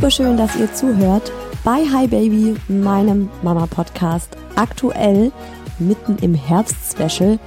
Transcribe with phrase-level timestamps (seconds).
[0.00, 1.30] Super schön, dass ihr zuhört
[1.62, 4.34] bei Hi Baby, meinem Mama-Podcast.
[4.56, 5.30] Aktuell
[5.78, 7.38] mitten im Herbst-Special,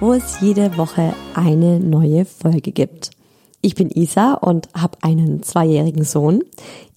[0.00, 3.10] wo es jede Woche eine neue Folge gibt.
[3.60, 6.42] Ich bin Isa und habe einen zweijährigen Sohn,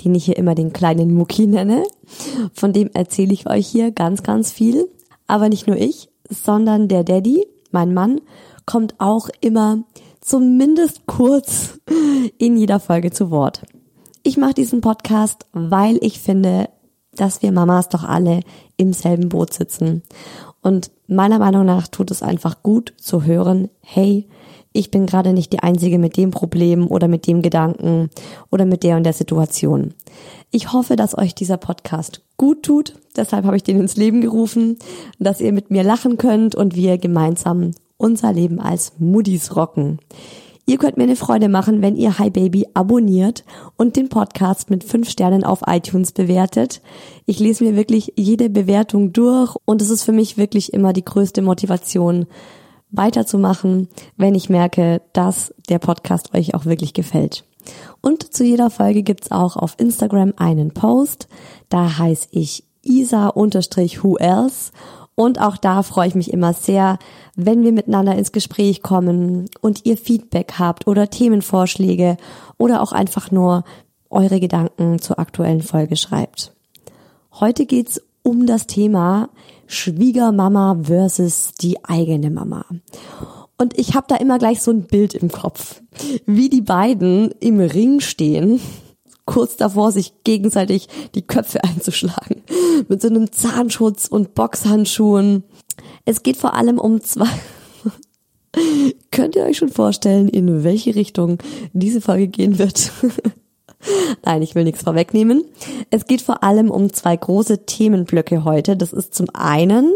[0.02, 1.84] den ich hier immer den kleinen Mucki nenne.
[2.54, 4.88] Von dem erzähle ich euch hier ganz, ganz viel.
[5.28, 8.22] Aber nicht nur ich, sondern der Daddy, mein Mann,
[8.66, 9.84] kommt auch immer
[10.22, 11.80] zumindest kurz
[12.38, 13.64] in jeder Folge zu Wort.
[14.24, 16.70] Ich mache diesen Podcast, weil ich finde,
[17.14, 18.42] dass wir Mamas doch alle
[18.78, 20.04] im selben Boot sitzen.
[20.62, 24.28] Und meiner Meinung nach tut es einfach gut zu hören, hey,
[24.74, 28.10] ich bin gerade nicht die Einzige mit dem Problem oder mit dem Gedanken
[28.52, 29.96] oder mit der und der Situation.
[30.52, 32.94] Ich hoffe, dass euch dieser Podcast gut tut.
[33.16, 34.78] Deshalb habe ich den ins Leben gerufen,
[35.20, 40.00] dass ihr mit mir lachen könnt und wir gemeinsam unser Leben als Muddis rocken.
[40.66, 43.44] Ihr könnt mir eine Freude machen, wenn ihr Hi Baby abonniert
[43.78, 46.82] und den Podcast mit fünf Sternen auf iTunes bewertet.
[47.26, 51.06] Ich lese mir wirklich jede Bewertung durch und es ist für mich wirklich immer die
[51.06, 52.28] größte Motivation,
[52.92, 57.46] weiterzumachen, wenn ich merke, dass der Podcast euch auch wirklich gefällt.
[58.02, 61.28] Und zu jeder Folge gibt's auch auf Instagram einen Post.
[61.70, 64.72] Da heiße ich isa-who else
[65.22, 66.98] und auch da freue ich mich immer sehr,
[67.36, 72.18] wenn wir miteinander ins Gespräch kommen und ihr Feedback habt oder Themenvorschläge
[72.58, 73.64] oder auch einfach nur
[74.10, 76.54] eure Gedanken zur aktuellen Folge schreibt.
[77.40, 79.30] Heute geht's um das Thema
[79.68, 82.66] Schwiegermama versus die eigene Mama.
[83.60, 85.84] Und ich habe da immer gleich so ein Bild im Kopf,
[86.26, 88.60] wie die beiden im Ring stehen
[89.26, 92.44] kurz davor, sich gegenseitig die Köpfe einzuschlagen.
[92.88, 95.44] Mit so einem Zahnschutz und Boxhandschuhen.
[96.06, 97.30] Es geht vor allem um zwei.
[99.12, 101.38] Könnt ihr euch schon vorstellen, in welche Richtung
[101.74, 102.92] diese Folge gehen wird?
[104.26, 105.44] Nein, ich will nichts vorwegnehmen.
[105.90, 108.78] Es geht vor allem um zwei große Themenblöcke heute.
[108.78, 109.96] Das ist zum einen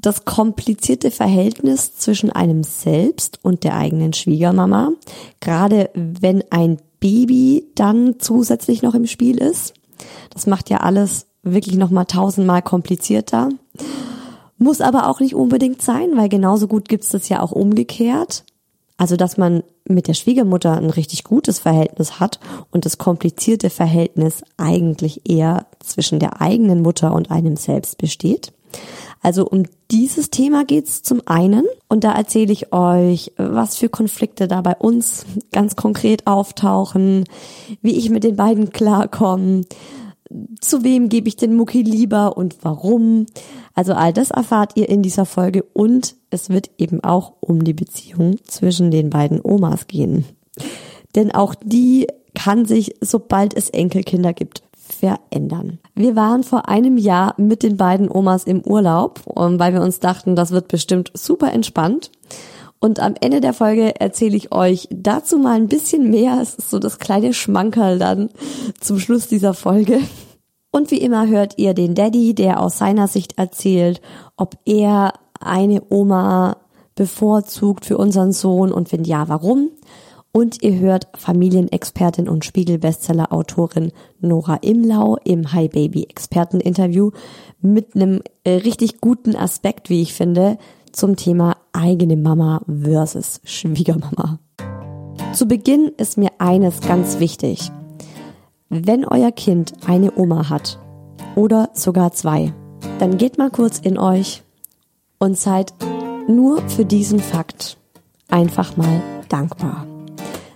[0.00, 4.92] das komplizierte Verhältnis zwischen einem selbst und der eigenen Schwiegermama,
[5.40, 9.74] gerade wenn ein Baby dann zusätzlich noch im Spiel ist.
[10.30, 13.48] Das macht ja alles wirklich nochmal tausendmal komplizierter.
[14.58, 18.44] Muss aber auch nicht unbedingt sein, weil genauso gut gibt's das ja auch umgekehrt.
[18.98, 22.38] Also, dass man mit der Schwiegermutter ein richtig gutes Verhältnis hat
[22.70, 28.52] und das komplizierte Verhältnis eigentlich eher zwischen der eigenen Mutter und einem selbst besteht.
[29.20, 34.48] Also um dieses Thema geht's zum einen und da erzähle ich euch, was für Konflikte
[34.48, 37.24] da bei uns ganz konkret auftauchen,
[37.82, 39.62] wie ich mit den beiden klarkomme,
[40.60, 43.26] zu wem gebe ich den Mucki lieber und warum.
[43.74, 47.74] Also all das erfahrt ihr in dieser Folge und es wird eben auch um die
[47.74, 50.24] Beziehung zwischen den beiden Omas gehen.
[51.16, 54.62] Denn auch die kann sich, sobald es Enkelkinder gibt,
[55.00, 55.78] verändern.
[55.94, 60.36] Wir waren vor einem Jahr mit den beiden Omas im Urlaub, weil wir uns dachten,
[60.36, 62.10] das wird bestimmt super entspannt.
[62.78, 66.38] Und am Ende der Folge erzähle ich euch dazu mal ein bisschen mehr.
[66.40, 68.30] Es ist so das kleine Schmankerl dann
[68.80, 70.00] zum Schluss dieser Folge.
[70.70, 74.00] Und wie immer hört ihr den Daddy, der aus seiner Sicht erzählt,
[74.36, 76.56] ob er eine Oma
[76.94, 79.70] bevorzugt für unseren Sohn und wenn ja, warum.
[80.32, 83.90] Und ihr hört Familienexpertin und Spiegel-Bestseller-Autorin
[84.20, 87.10] Nora Imlau im Hi Baby Experteninterview
[87.60, 90.56] mit einem äh, richtig guten Aspekt, wie ich finde,
[90.92, 94.38] zum Thema eigene Mama versus Schwiegermama.
[95.32, 97.70] Zu Beginn ist mir eines ganz wichtig.
[98.68, 100.78] Wenn euer Kind eine Oma hat
[101.34, 102.52] oder sogar zwei,
[103.00, 104.42] dann geht mal kurz in euch
[105.18, 105.74] und seid
[106.28, 107.76] nur für diesen Fakt
[108.28, 109.89] einfach mal dankbar.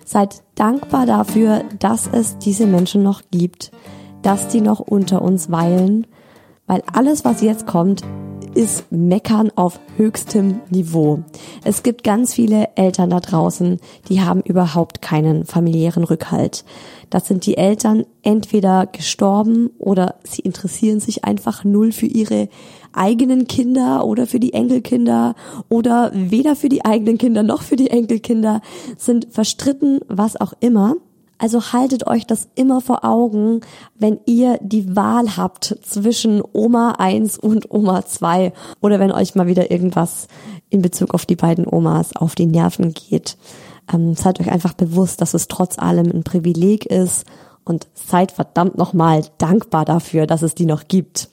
[0.05, 3.73] Seid dankbar dafür, dass es diese Menschen noch gibt,
[4.23, 6.07] dass die noch unter uns weilen,
[6.67, 8.03] weil alles, was jetzt kommt,
[8.55, 11.25] ist Meckern auf höchstem Niveau.
[11.65, 16.65] Es gibt ganz viele Eltern da draußen, die haben überhaupt keinen familiären Rückhalt.
[17.11, 22.49] Das sind die Eltern entweder gestorben oder sie interessieren sich einfach null für ihre
[22.97, 25.35] eigenen Kinder oder für die Enkelkinder
[25.69, 28.61] oder weder für die eigenen Kinder noch für die Enkelkinder,
[28.97, 30.97] sind verstritten, was auch immer.
[31.39, 33.61] Also haltet euch das immer vor Augen,
[33.97, 39.47] wenn ihr die Wahl habt zwischen Oma 1 und Oma 2 oder wenn euch mal
[39.47, 40.29] wieder irgendwas
[40.71, 43.37] in Bezug auf die beiden Omas auf die Nerven geht.
[43.93, 47.27] Ähm, seid euch einfach bewusst, dass es trotz allem ein Privileg ist
[47.65, 51.29] und seid verdammt nochmal dankbar dafür, dass es die noch gibt.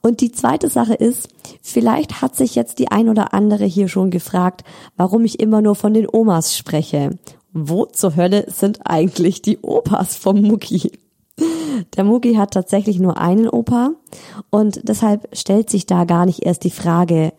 [0.00, 1.28] Und die zweite Sache ist,
[1.62, 4.64] vielleicht hat sich jetzt die ein oder andere hier schon gefragt,
[4.96, 7.10] warum ich immer nur von den Omas spreche
[7.54, 10.92] wo zur Hölle sind eigentlich die Opas vom Mucki?
[11.96, 13.92] Der Mucki hat tatsächlich nur einen Opa
[14.50, 17.32] und deshalb stellt sich da gar nicht erst die Frage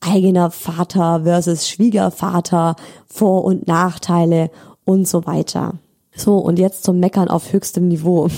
[0.00, 2.76] eigener Vater versus Schwiegervater,
[3.06, 4.50] Vor- und Nachteile
[4.84, 5.74] und so weiter.
[6.18, 8.28] So, und jetzt zum Meckern auf höchstem Niveau.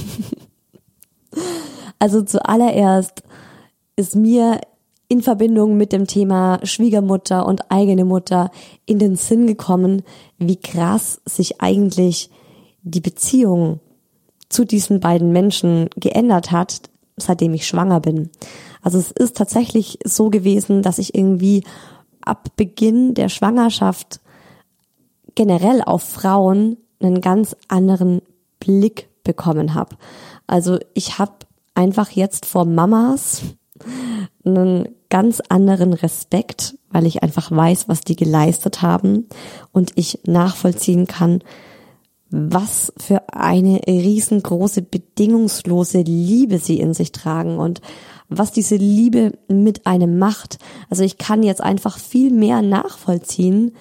[1.99, 3.23] also zuallererst
[3.97, 4.61] ist mir
[5.09, 8.51] in Verbindung mit dem Thema Schwiegermutter und eigene Mutter
[8.85, 10.03] in den Sinn gekommen,
[10.39, 12.31] wie krass sich eigentlich
[12.83, 13.81] die Beziehung
[14.51, 16.83] zu diesen beiden Menschen geändert hat,
[17.17, 18.29] seitdem ich schwanger bin.
[18.83, 21.65] Also es ist tatsächlich so gewesen, dass ich irgendwie
[22.21, 24.21] ab Beginn der Schwangerschaft
[25.35, 28.23] generell auf Frauen einen ganz anderen
[28.59, 29.97] Blick bekommen habe.
[30.47, 31.33] Also ich habe
[31.75, 33.43] einfach jetzt vor Mamas
[34.45, 39.27] einen ganz anderen Respekt, weil ich einfach weiß, was die geleistet haben
[39.73, 41.43] und ich nachvollziehen kann,
[42.31, 47.81] was für eine riesengroße bedingungslose Liebe sie in sich tragen und
[48.29, 50.59] was diese Liebe mit einem macht.
[50.89, 53.73] Also ich kann jetzt einfach viel mehr nachvollziehen,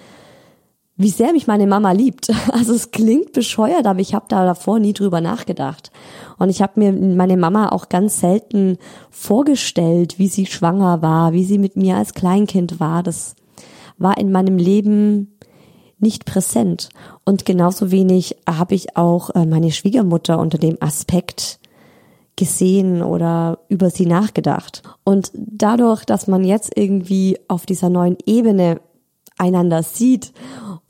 [1.00, 2.30] wie sehr mich meine Mama liebt.
[2.52, 5.90] Also es klingt bescheuert, aber ich habe da davor nie drüber nachgedacht.
[6.38, 8.76] Und ich habe mir meine Mama auch ganz selten
[9.10, 13.02] vorgestellt, wie sie schwanger war, wie sie mit mir als Kleinkind war.
[13.02, 13.34] Das
[13.96, 15.38] war in meinem Leben
[15.98, 16.90] nicht präsent.
[17.24, 21.60] Und genauso wenig habe ich auch äh, meine Schwiegermutter unter dem Aspekt
[22.36, 24.82] gesehen oder über sie nachgedacht.
[25.04, 28.80] Und dadurch, dass man jetzt irgendwie auf dieser neuen Ebene
[29.38, 30.32] einander sieht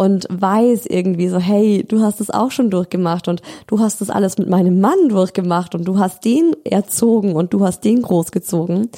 [0.01, 4.09] und weiß irgendwie so, hey, du hast es auch schon durchgemacht und du hast das
[4.09, 8.89] alles mit meinem Mann durchgemacht und du hast den erzogen und du hast den großgezogen,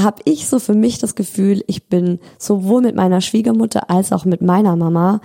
[0.00, 4.24] habe ich so für mich das Gefühl, ich bin sowohl mit meiner Schwiegermutter als auch
[4.24, 5.20] mit meiner Mama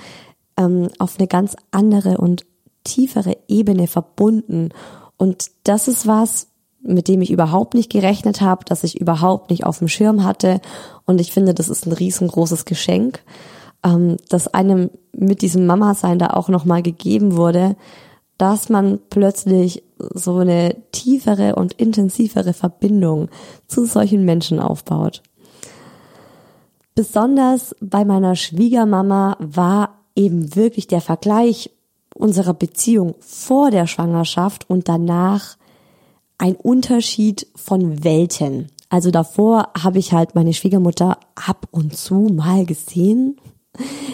[0.58, 2.46] ähm, auf eine ganz andere und
[2.84, 4.72] tiefere Ebene verbunden.
[5.16, 6.48] Und das ist was,
[6.82, 10.60] mit dem ich überhaupt nicht gerechnet habe, dass ich überhaupt nicht auf dem Schirm hatte.
[11.06, 13.24] Und ich finde, das ist ein riesengroßes Geschenk
[13.84, 17.76] ähm, dass einem mit diesem Mama-Sein da auch nochmal gegeben wurde,
[18.38, 23.30] dass man plötzlich so eine tiefere und intensivere Verbindung
[23.68, 25.24] zu solchen Menschen aufbaut.
[26.94, 31.72] Besonders bei meiner Schwiegermama war eben wirklich der Vergleich
[32.16, 35.58] unserer Beziehung vor der Schwangerschaft und danach
[36.38, 38.68] ein Unterschied von Welten.
[38.90, 43.38] Also davor habe ich halt meine Schwiegermutter ab und zu mal gesehen,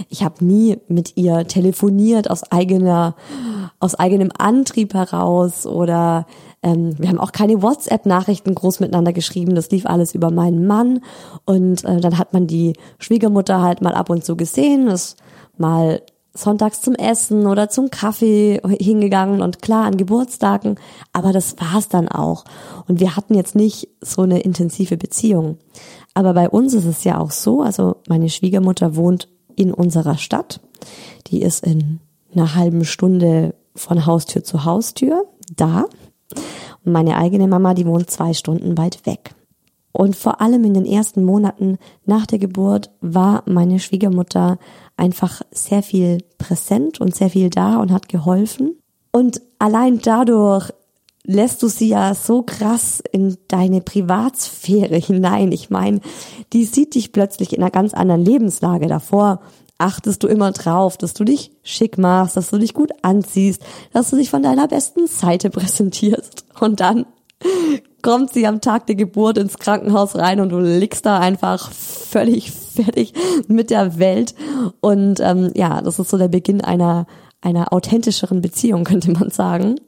[0.09, 3.15] ich habe nie mit ihr telefoniert aus eigener
[3.79, 6.25] aus eigenem Antrieb heraus oder
[6.61, 9.55] ähm, wir haben auch keine WhatsApp-Nachrichten groß miteinander geschrieben.
[9.55, 11.01] Das lief alles über meinen Mann.
[11.45, 15.17] Und äh, dann hat man die Schwiegermutter halt mal ab und zu gesehen, ist
[15.57, 16.01] mal
[16.33, 20.79] sonntags zum Essen oder zum Kaffee hingegangen und klar an Geburtstagen,
[21.11, 22.43] aber das war's dann auch.
[22.87, 25.59] Und wir hatten jetzt nicht so eine intensive Beziehung.
[26.15, 30.59] Aber bei uns ist es ja auch so, also meine Schwiegermutter wohnt in unserer Stadt.
[31.27, 31.99] Die ist in
[32.33, 35.85] einer halben Stunde von Haustür zu Haustür da.
[36.83, 39.35] Und meine eigene Mama, die wohnt zwei Stunden weit weg.
[39.91, 44.57] Und vor allem in den ersten Monaten nach der Geburt war meine Schwiegermutter
[44.97, 48.79] einfach sehr viel präsent und sehr viel da und hat geholfen.
[49.11, 50.72] Und allein dadurch
[51.25, 55.51] lässt du sie ja so krass in deine Privatsphäre hinein.
[55.51, 56.01] Ich meine,
[56.51, 59.41] die sieht dich plötzlich in einer ganz anderen Lebenslage davor.
[59.77, 63.61] Achtest du immer drauf, dass du dich schick machst, dass du dich gut anziehst,
[63.91, 66.45] dass du dich von deiner besten Seite präsentierst.
[66.59, 67.05] Und dann
[68.01, 72.51] kommt sie am Tag der Geburt ins Krankenhaus rein und du liegst da einfach völlig
[72.51, 73.13] fertig
[73.47, 74.35] mit der Welt.
[74.79, 77.07] Und ähm, ja, das ist so der Beginn einer,
[77.41, 79.79] einer authentischeren Beziehung, könnte man sagen.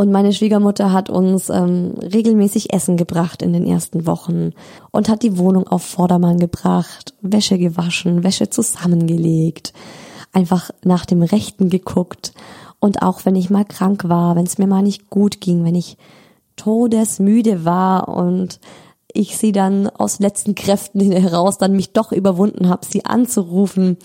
[0.00, 4.52] Und meine Schwiegermutter hat uns ähm, regelmäßig Essen gebracht in den ersten Wochen
[4.92, 9.74] und hat die Wohnung auf Vordermann gebracht, Wäsche gewaschen, Wäsche zusammengelegt,
[10.32, 12.32] einfach nach dem Rechten geguckt.
[12.78, 15.74] Und auch wenn ich mal krank war, wenn es mir mal nicht gut ging, wenn
[15.74, 15.98] ich
[16.56, 18.58] todesmüde war und
[19.14, 23.96] ich sie dann aus letzten Kräften heraus dann mich doch überwunden habe, sie anzurufen,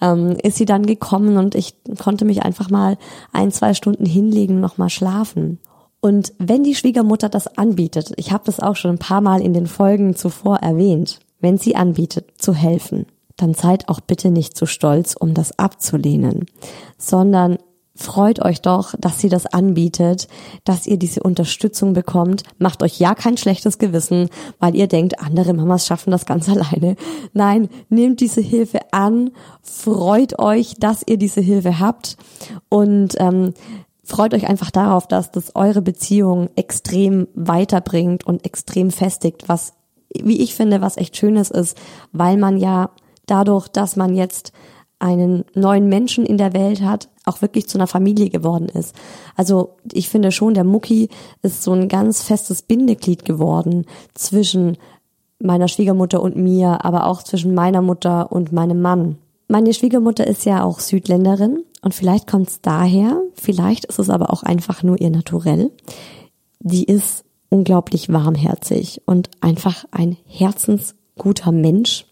[0.00, 2.96] ähm, ist sie dann gekommen und ich konnte mich einfach mal
[3.32, 5.58] ein, zwei Stunden hinlegen und noch mal schlafen.
[6.00, 9.52] Und wenn die Schwiegermutter das anbietet, ich habe das auch schon ein paar Mal in
[9.52, 14.66] den Folgen zuvor erwähnt, wenn sie anbietet zu helfen, dann seid auch bitte nicht zu
[14.66, 16.46] stolz, um das abzulehnen,
[16.98, 17.58] sondern
[17.98, 20.28] freut euch doch, dass sie das anbietet,
[20.64, 22.44] dass ihr diese Unterstützung bekommt.
[22.58, 26.96] Macht euch ja kein schlechtes Gewissen, weil ihr denkt, andere Mamas schaffen das ganz alleine.
[27.32, 32.16] Nein, nehmt diese Hilfe an, freut euch, dass ihr diese Hilfe habt
[32.68, 33.52] und ähm,
[34.04, 39.72] freut euch einfach darauf, dass das eure Beziehung extrem weiterbringt und extrem festigt, was,
[40.14, 41.76] wie ich finde, was echt Schönes ist,
[42.12, 42.90] weil man ja
[43.26, 44.52] dadurch, dass man jetzt
[45.00, 48.94] einen neuen Menschen in der Welt hat, auch wirklich zu einer Familie geworden ist.
[49.36, 51.08] Also ich finde schon, der Mucki
[51.42, 54.76] ist so ein ganz festes Bindeglied geworden zwischen
[55.40, 59.18] meiner Schwiegermutter und mir, aber auch zwischen meiner Mutter und meinem Mann.
[59.46, 64.32] Meine Schwiegermutter ist ja auch Südländerin und vielleicht kommt es daher, vielleicht ist es aber
[64.32, 65.70] auch einfach nur ihr Naturell.
[66.60, 72.04] Die ist unglaublich warmherzig und einfach ein herzensguter Mensch.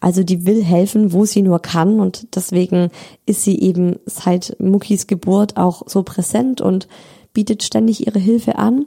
[0.00, 2.90] Also die will helfen, wo sie nur kann und deswegen
[3.26, 6.88] ist sie eben seit Muckis Geburt auch so präsent und
[7.34, 8.86] bietet ständig ihre Hilfe an.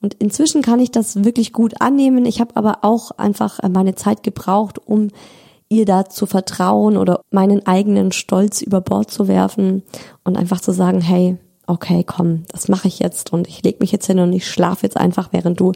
[0.00, 2.24] Und inzwischen kann ich das wirklich gut annehmen.
[2.24, 5.08] Ich habe aber auch einfach meine Zeit gebraucht, um
[5.68, 9.82] ihr da zu vertrauen oder meinen eigenen Stolz über Bord zu werfen
[10.22, 13.90] und einfach zu sagen, hey, okay, komm, das mache ich jetzt und ich leg mich
[13.90, 15.72] jetzt hin und ich schlafe jetzt einfach, während du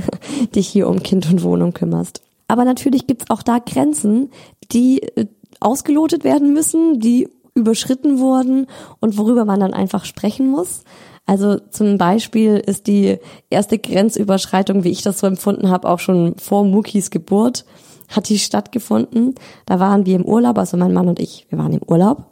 [0.54, 2.22] dich hier um Kind und Wohnung kümmerst.
[2.48, 4.30] Aber natürlich gibt's auch da Grenzen,
[4.72, 5.26] die äh,
[5.60, 8.66] ausgelotet werden müssen, die überschritten wurden
[9.00, 10.84] und worüber man dann einfach sprechen muss.
[11.24, 13.18] Also zum Beispiel ist die
[13.50, 17.64] erste Grenzüberschreitung, wie ich das so empfunden habe, auch schon vor Mukis Geburt,
[18.08, 19.34] hat die stattgefunden.
[19.64, 22.26] Da waren wir im Urlaub, also mein Mann und ich, wir waren im Urlaub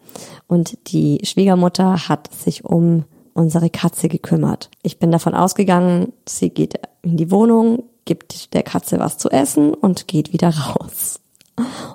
[0.47, 4.71] und die Schwiegermutter hat sich um unsere Katze gekümmert.
[4.83, 9.75] Ich bin davon ausgegangen, sie geht in die Wohnung, gibt der Katze was zu essen
[9.75, 11.21] und geht wieder raus.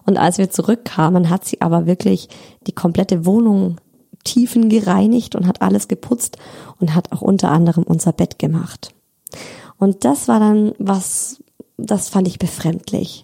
[0.05, 2.29] Und als wir zurückkamen, hat sie aber wirklich
[2.67, 3.77] die komplette Wohnung
[4.23, 6.37] tiefen gereinigt und hat alles geputzt
[6.79, 8.93] und hat auch unter anderem unser Bett gemacht.
[9.77, 11.41] Und das war dann was,
[11.77, 13.23] das fand ich befremdlich.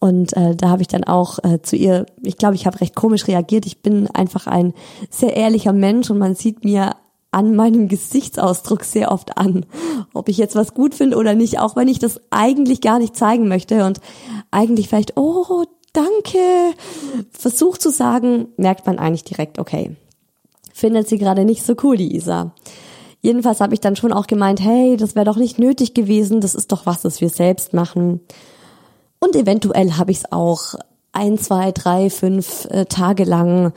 [0.00, 2.94] Und äh, da habe ich dann auch äh, zu ihr, ich glaube, ich habe recht
[2.94, 3.64] komisch reagiert.
[3.64, 4.74] Ich bin einfach ein
[5.08, 6.94] sehr ehrlicher Mensch und man sieht mir
[7.34, 9.66] an meinem Gesichtsausdruck sehr oft an,
[10.14, 13.16] ob ich jetzt was gut finde oder nicht, auch wenn ich das eigentlich gar nicht
[13.16, 14.00] zeigen möchte und
[14.52, 16.38] eigentlich vielleicht, oh, danke,
[17.32, 19.96] versucht zu sagen, merkt man eigentlich direkt, okay,
[20.72, 22.52] findet sie gerade nicht so cool, die Isa.
[23.20, 26.54] Jedenfalls habe ich dann schon auch gemeint, hey, das wäre doch nicht nötig gewesen, das
[26.54, 28.20] ist doch was, das wir selbst machen.
[29.18, 30.74] Und eventuell habe ich es auch
[31.12, 33.72] ein, zwei, drei, fünf äh, Tage lang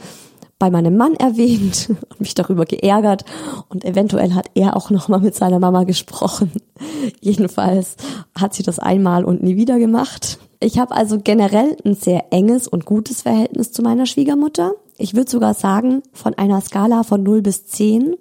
[0.59, 3.25] bei meinem Mann erwähnt und mich darüber geärgert
[3.69, 6.51] und eventuell hat er auch noch mal mit seiner Mama gesprochen.
[7.21, 7.95] Jedenfalls
[8.35, 10.39] hat sie das einmal und nie wieder gemacht.
[10.59, 14.73] Ich habe also generell ein sehr enges und gutes Verhältnis zu meiner Schwiegermutter.
[14.97, 18.15] ich würde sogar sagen, von einer Skala von 0 bis 10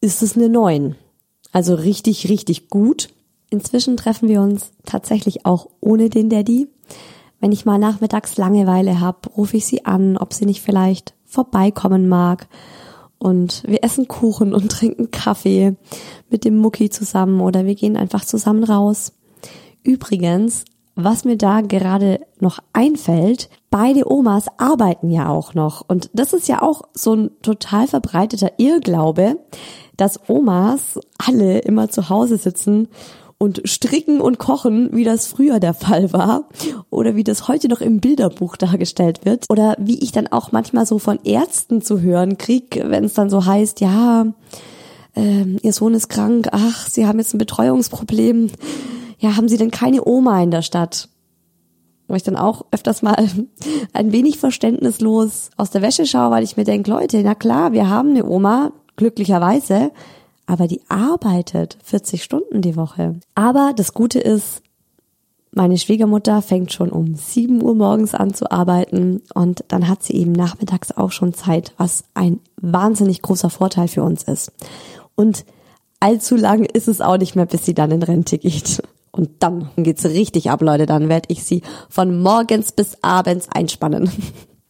[0.00, 0.94] ist es eine 9.
[1.50, 3.08] Also richtig, richtig gut.
[3.50, 6.68] Inzwischen treffen wir uns tatsächlich auch ohne den Daddy.
[7.40, 12.08] Wenn ich mal nachmittags Langeweile habe, rufe ich sie an, ob sie nicht vielleicht vorbeikommen
[12.08, 12.48] mag.
[13.18, 15.76] Und wir essen Kuchen und trinken Kaffee
[16.30, 19.12] mit dem Mucki zusammen oder wir gehen einfach zusammen raus.
[19.82, 20.64] Übrigens,
[20.96, 25.84] was mir da gerade noch einfällt, beide Omas arbeiten ja auch noch.
[25.86, 29.38] Und das ist ja auch so ein total verbreiteter Irrglaube,
[29.96, 32.88] dass Omas alle immer zu Hause sitzen
[33.44, 36.48] und stricken und kochen, wie das früher der Fall war
[36.88, 40.86] oder wie das heute noch im Bilderbuch dargestellt wird oder wie ich dann auch manchmal
[40.86, 44.26] so von Ärzten zu hören krieg, wenn es dann so heißt, ja,
[45.14, 48.50] äh, ihr Sohn ist krank, ach, sie haben jetzt ein Betreuungsproblem,
[49.18, 51.10] ja, haben sie denn keine Oma in der Stadt?
[52.08, 53.28] Wo ich dann auch öfters mal
[53.92, 57.90] ein wenig verständnislos aus der Wäsche schaue, weil ich mir denke, Leute, na klar, wir
[57.90, 59.90] haben eine Oma, glücklicherweise,
[60.46, 63.16] aber die arbeitet 40 Stunden die Woche.
[63.34, 64.62] Aber das Gute ist,
[65.52, 70.14] meine Schwiegermutter fängt schon um 7 Uhr morgens an zu arbeiten und dann hat sie
[70.14, 74.52] eben nachmittags auch schon Zeit, was ein wahnsinnig großer Vorteil für uns ist.
[75.14, 75.44] Und
[76.00, 78.82] allzu lang ist es auch nicht mehr, bis sie dann in Rente geht.
[79.12, 80.86] Und dann geht's richtig ab, Leute.
[80.86, 84.10] Dann werde ich sie von morgens bis abends einspannen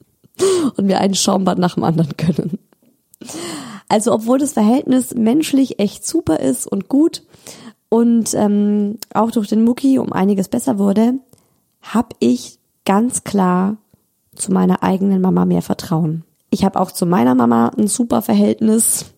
[0.77, 2.59] und mir einen Schaumbad nach dem anderen können.
[3.95, 7.23] Also obwohl das Verhältnis menschlich echt super ist und gut
[7.89, 11.21] und ähm, auch durch den Mucki um einiges besser wurde,
[11.81, 13.77] habe ich ganz klar
[14.35, 16.25] zu meiner eigenen Mama mehr Vertrauen.
[16.51, 19.15] Ich habe auch zu meiner Mama ein super Verhältnis.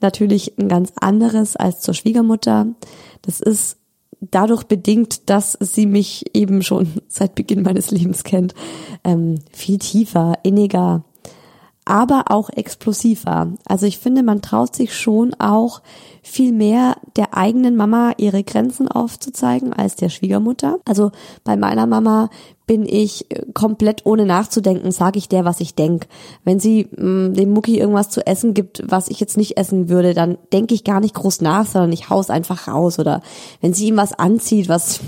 [0.00, 2.68] Natürlich ein ganz anderes als zur Schwiegermutter.
[3.22, 3.78] Das ist
[4.20, 8.54] dadurch bedingt, dass sie mich eben schon seit Beginn meines Lebens kennt,
[9.02, 11.02] ähm, viel tiefer, inniger,
[11.84, 13.52] aber auch explosiver.
[13.66, 15.82] Also ich finde, man traut sich schon auch
[16.22, 20.78] viel mehr der eigenen Mama ihre Grenzen aufzuzeigen als der Schwiegermutter.
[20.84, 21.10] Also
[21.42, 22.30] bei meiner Mama
[22.66, 26.06] bin ich komplett ohne nachzudenken, sage ich der, was ich denk.
[26.44, 29.88] Wenn sie mh, mm, dem Mucki irgendwas zu essen gibt, was ich jetzt nicht essen
[29.88, 33.00] würde, dann denke ich gar nicht groß nach, sondern ich haus einfach raus.
[33.00, 33.20] Oder
[33.60, 35.00] wenn sie ihm was anzieht, was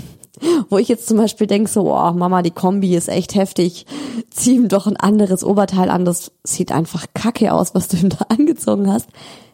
[0.69, 3.85] wo ich jetzt zum Beispiel denke, so, oh Mama, die Kombi ist echt heftig,
[4.29, 8.09] zieh ihm doch ein anderes Oberteil an, das sieht einfach kacke aus, was du ihm
[8.09, 9.09] da angezogen hast,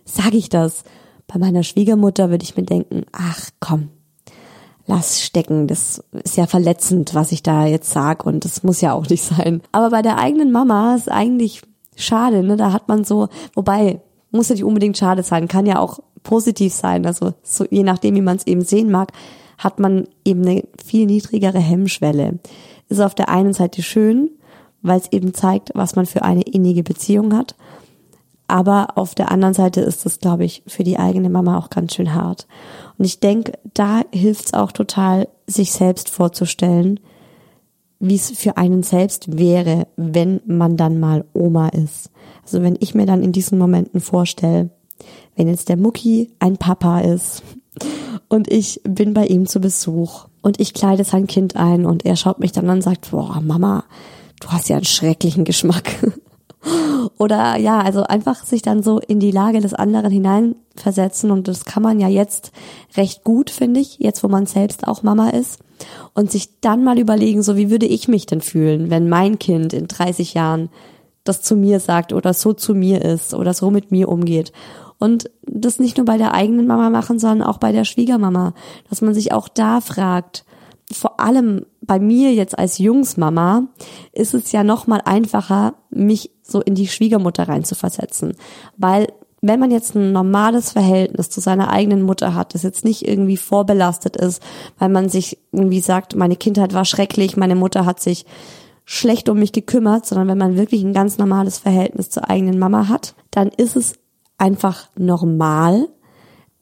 [0.05, 0.83] sage ich das.
[1.27, 3.89] Bei meiner Schwiegermutter würde ich mir denken, ach komm,
[4.85, 8.93] lass stecken, das ist ja verletzend, was ich da jetzt sag und das muss ja
[8.93, 9.61] auch nicht sein.
[9.71, 11.61] Aber bei der eigenen Mama ist eigentlich
[11.95, 12.57] schade, ne?
[12.57, 16.73] Da hat man so, wobei, muss ja nicht unbedingt schade sein, kann ja auch positiv
[16.73, 19.11] sein, also so je nachdem, wie man es eben sehen mag
[19.61, 22.39] hat man eben eine viel niedrigere Hemmschwelle.
[22.89, 24.31] Ist auf der einen Seite schön,
[24.81, 27.55] weil es eben zeigt, was man für eine innige Beziehung hat.
[28.47, 31.93] Aber auf der anderen Seite ist es, glaube ich, für die eigene Mama auch ganz
[31.93, 32.47] schön hart.
[32.97, 36.99] Und ich denke, da hilft es auch total, sich selbst vorzustellen,
[37.99, 42.09] wie es für einen selbst wäre, wenn man dann mal Oma ist.
[42.43, 44.71] Also wenn ich mir dann in diesen Momenten vorstelle,
[45.35, 47.43] wenn jetzt der Mucki ein Papa ist
[48.31, 50.27] und ich bin bei ihm zu Besuch.
[50.41, 53.41] Und ich kleide sein Kind ein und er schaut mich dann an und sagt, boah,
[53.41, 53.83] Mama,
[54.39, 55.91] du hast ja einen schrecklichen Geschmack.
[57.17, 61.29] Oder ja, also einfach sich dann so in die Lage des anderen hineinversetzen.
[61.29, 62.53] Und das kann man ja jetzt
[62.95, 65.59] recht gut, finde ich, jetzt wo man selbst auch Mama ist.
[66.13, 69.73] Und sich dann mal überlegen, so wie würde ich mich denn fühlen, wenn mein Kind
[69.73, 70.69] in 30 Jahren
[71.25, 74.53] das zu mir sagt oder so zu mir ist oder so mit mir umgeht
[75.01, 78.53] und das nicht nur bei der eigenen Mama machen, sondern auch bei der Schwiegermama,
[78.87, 80.45] dass man sich auch da fragt,
[80.91, 83.63] vor allem bei mir jetzt als Jungsmama
[84.11, 88.35] ist es ja noch mal einfacher, mich so in die Schwiegermutter reinzuversetzen,
[88.77, 89.07] weil
[89.41, 93.37] wenn man jetzt ein normales Verhältnis zu seiner eigenen Mutter hat, das jetzt nicht irgendwie
[93.37, 94.39] vorbelastet ist,
[94.77, 98.27] weil man sich irgendwie sagt, meine Kindheit war schrecklich, meine Mutter hat sich
[98.85, 102.87] schlecht um mich gekümmert, sondern wenn man wirklich ein ganz normales Verhältnis zur eigenen Mama
[102.87, 103.93] hat, dann ist es
[104.41, 105.87] einfach normal,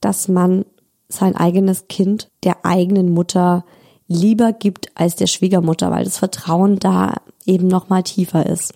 [0.02, 0.66] dass man
[1.08, 3.66] sein eigenes Kind der eigenen Mutter
[4.08, 7.16] lieber gibt als der Schwiegermutter, weil das Vertrauen da
[7.46, 8.74] eben noch mal tiefer ist.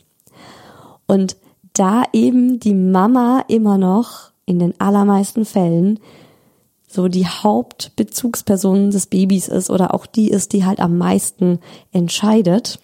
[1.05, 1.35] Und
[1.73, 5.99] da eben die Mama immer noch in den allermeisten Fällen
[6.87, 11.59] so die Hauptbezugsperson des Babys ist oder auch die ist, die halt am meisten
[11.91, 12.79] entscheidet,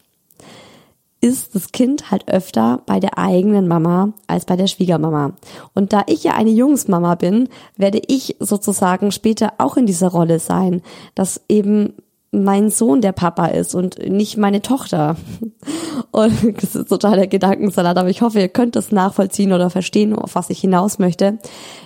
[1.22, 5.34] ist das Kind halt öfter bei der eigenen Mama als bei der Schwiegermama.
[5.74, 10.40] Und da ich ja eine Jungsmama bin, werde ich sozusagen später auch in dieser Rolle
[10.40, 10.82] sein,
[11.16, 11.94] dass eben
[12.32, 15.16] mein Sohn der Papa ist und nicht meine Tochter.
[16.12, 20.14] Und das ist total der Gedankensalat, aber ich hoffe, ihr könnt das nachvollziehen oder verstehen,
[20.14, 21.38] auf was ich hinaus möchte,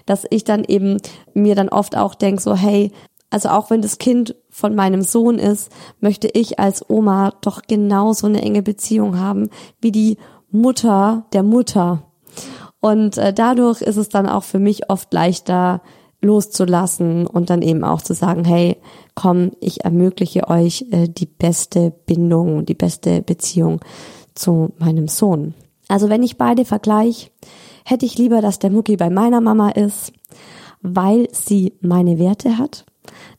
[0.05, 0.97] dass ich dann eben
[1.33, 2.91] mir dann oft auch denke, so hey,
[3.29, 8.27] also auch wenn das Kind von meinem Sohn ist, möchte ich als Oma doch genauso
[8.27, 9.49] eine enge Beziehung haben
[9.81, 10.17] wie die
[10.51, 12.03] Mutter der Mutter.
[12.79, 15.81] Und äh, dadurch ist es dann auch für mich oft leichter,
[16.21, 18.77] loszulassen und dann eben auch zu sagen, hey,
[19.15, 23.79] komm, ich ermögliche euch äh, die beste Bindung die beste Beziehung
[24.35, 25.55] zu meinem Sohn.
[25.87, 27.29] Also wenn ich beide vergleiche,
[27.85, 30.13] hätte ich lieber, dass der Mucki bei meiner Mama ist,
[30.81, 32.85] weil sie meine Werte hat.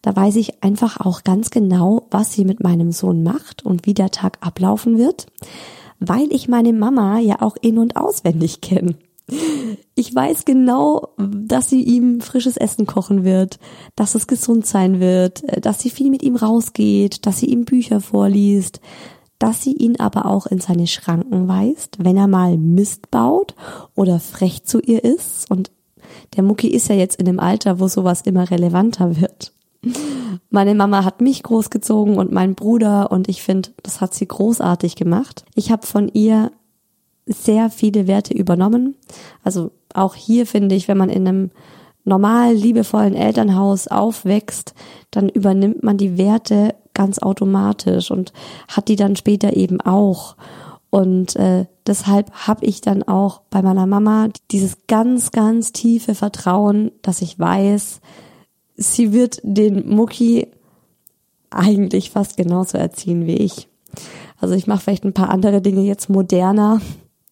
[0.02, 3.94] Da weiß ich einfach auch ganz genau, was sie mit meinem Sohn macht und wie
[3.94, 5.26] der Tag ablaufen wird,
[6.00, 8.96] weil ich meine Mama ja auch in und auswendig kenne.
[9.94, 13.58] Ich weiß genau, dass sie ihm frisches Essen kochen wird,
[13.96, 18.00] dass es gesund sein wird, dass sie viel mit ihm rausgeht, dass sie ihm Bücher
[18.00, 18.80] vorliest,
[19.38, 23.54] dass sie ihn aber auch in seine Schranken weist, wenn er mal Mist baut
[23.94, 25.50] oder frech zu ihr ist.
[25.50, 25.70] Und
[26.36, 29.53] der Mucki ist ja jetzt in dem Alter, wo sowas immer relevanter wird.
[30.50, 34.96] Meine Mama hat mich großgezogen und mein Bruder und ich finde, das hat sie großartig
[34.96, 35.44] gemacht.
[35.54, 36.52] Ich habe von ihr
[37.26, 38.96] sehr viele Werte übernommen.
[39.42, 41.50] Also auch hier finde ich, wenn man in einem
[42.04, 44.74] normal liebevollen Elternhaus aufwächst,
[45.10, 48.32] dann übernimmt man die Werte ganz automatisch und
[48.68, 50.36] hat die dann später eben auch.
[50.90, 56.92] Und äh, deshalb habe ich dann auch bei meiner Mama dieses ganz, ganz tiefe Vertrauen,
[57.02, 58.00] dass ich weiß,
[58.76, 60.48] sie wird den Mucki
[61.50, 63.68] eigentlich fast genauso erziehen wie ich.
[64.40, 66.80] Also ich mache vielleicht ein paar andere Dinge jetzt moderner,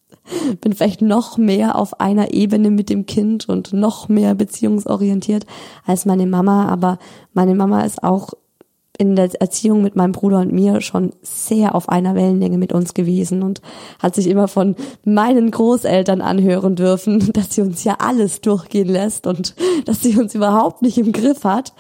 [0.61, 5.47] bin vielleicht noch mehr auf einer Ebene mit dem Kind und noch mehr beziehungsorientiert
[5.85, 6.99] als meine Mama, aber
[7.33, 8.33] meine Mama ist auch
[8.99, 12.95] in der Erziehung mit meinem Bruder und mir schon sehr auf einer Wellenlänge mit uns
[12.95, 13.63] gewesen und
[13.99, 19.27] hat sich immer von meinen Großeltern anhören dürfen, dass sie uns ja alles durchgehen lässt
[19.27, 19.55] und
[19.87, 21.73] dass sie uns überhaupt nicht im Griff hat.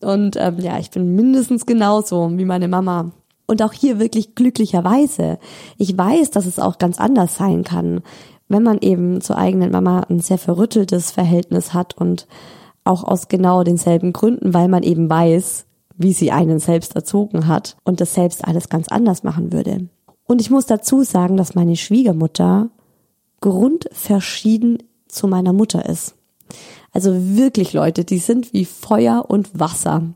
[0.00, 3.12] Und ähm, ja, ich bin mindestens genauso wie meine Mama.
[3.46, 5.38] Und auch hier wirklich glücklicherweise.
[5.76, 8.00] Ich weiß, dass es auch ganz anders sein kann,
[8.48, 12.26] wenn man eben zur eigenen Mama ein sehr verrütteltes Verhältnis hat und
[12.84, 17.76] auch aus genau denselben Gründen, weil man eben weiß, wie sie einen selbst erzogen hat
[17.84, 19.88] und das selbst alles ganz anders machen würde.
[20.26, 22.70] Und ich muss dazu sagen, dass meine Schwiegermutter
[23.40, 26.14] grundverschieden zu meiner Mutter ist.
[26.92, 30.14] Also wirklich Leute, die sind wie Feuer und Wasser.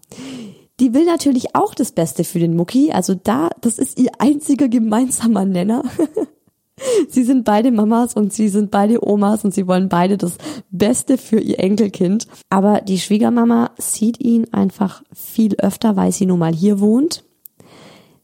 [0.80, 2.92] Die will natürlich auch das Beste für den Mucki.
[2.92, 5.82] Also da, das ist ihr einziger gemeinsamer Nenner.
[7.08, 10.38] sie sind beide Mamas und sie sind beide Omas und sie wollen beide das
[10.70, 12.26] Beste für ihr Enkelkind.
[12.50, 17.24] Aber die Schwiegermama sieht ihn einfach viel öfter, weil sie nun mal hier wohnt.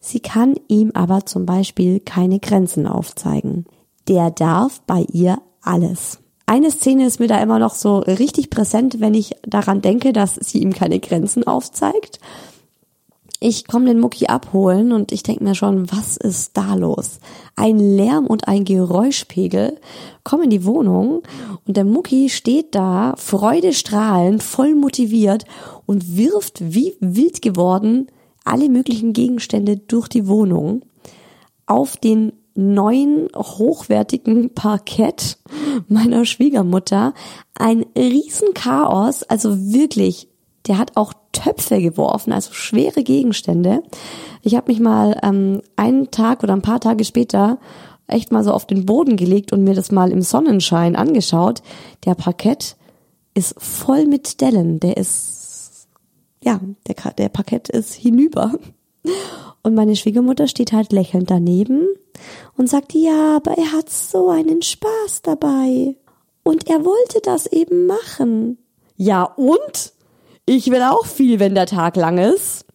[0.01, 3.65] Sie kann ihm aber zum Beispiel keine Grenzen aufzeigen.
[4.07, 6.19] Der darf bei ihr alles.
[6.47, 10.35] Eine Szene ist mir da immer noch so richtig präsent, wenn ich daran denke, dass
[10.35, 12.21] sie ihm keine Grenzen aufzeigt.
[13.47, 17.21] Ich komme den Mucki abholen und ich denke mir schon, was ist da los?
[17.57, 19.79] Ein Lärm und ein Geräuschpegel
[20.23, 21.23] kommen in die Wohnung
[21.67, 25.45] und der Mucki steht da, freudestrahlend, voll motiviert
[25.85, 28.07] und wirft wie wild geworden
[28.47, 30.81] alle möglichen Gegenstände durch die Wohnung
[31.67, 35.37] auf den neuen hochwertigen Parkett
[35.87, 37.13] meiner Schwiegermutter.
[37.55, 40.29] Ein Riesenchaos, also wirklich,
[40.67, 43.83] der hat auch Töpfe geworfen, also schwere Gegenstände.
[44.43, 47.59] Ich habe mich mal ähm, einen Tag oder ein paar Tage später
[48.07, 51.63] echt mal so auf den Boden gelegt und mir das mal im Sonnenschein angeschaut.
[52.05, 52.77] Der Parkett
[53.35, 54.81] ist voll mit Dellen.
[54.81, 55.89] Der ist,
[56.43, 58.53] ja, der, der Parkett ist hinüber.
[59.63, 61.87] Und meine Schwiegermutter steht halt lächelnd daneben
[62.57, 65.97] und sagt, ja, aber er hat so einen Spaß dabei.
[66.43, 68.59] Und er wollte das eben machen.
[68.97, 69.94] Ja, und?
[70.47, 72.67] Ich will auch viel, wenn der Tag lang ist.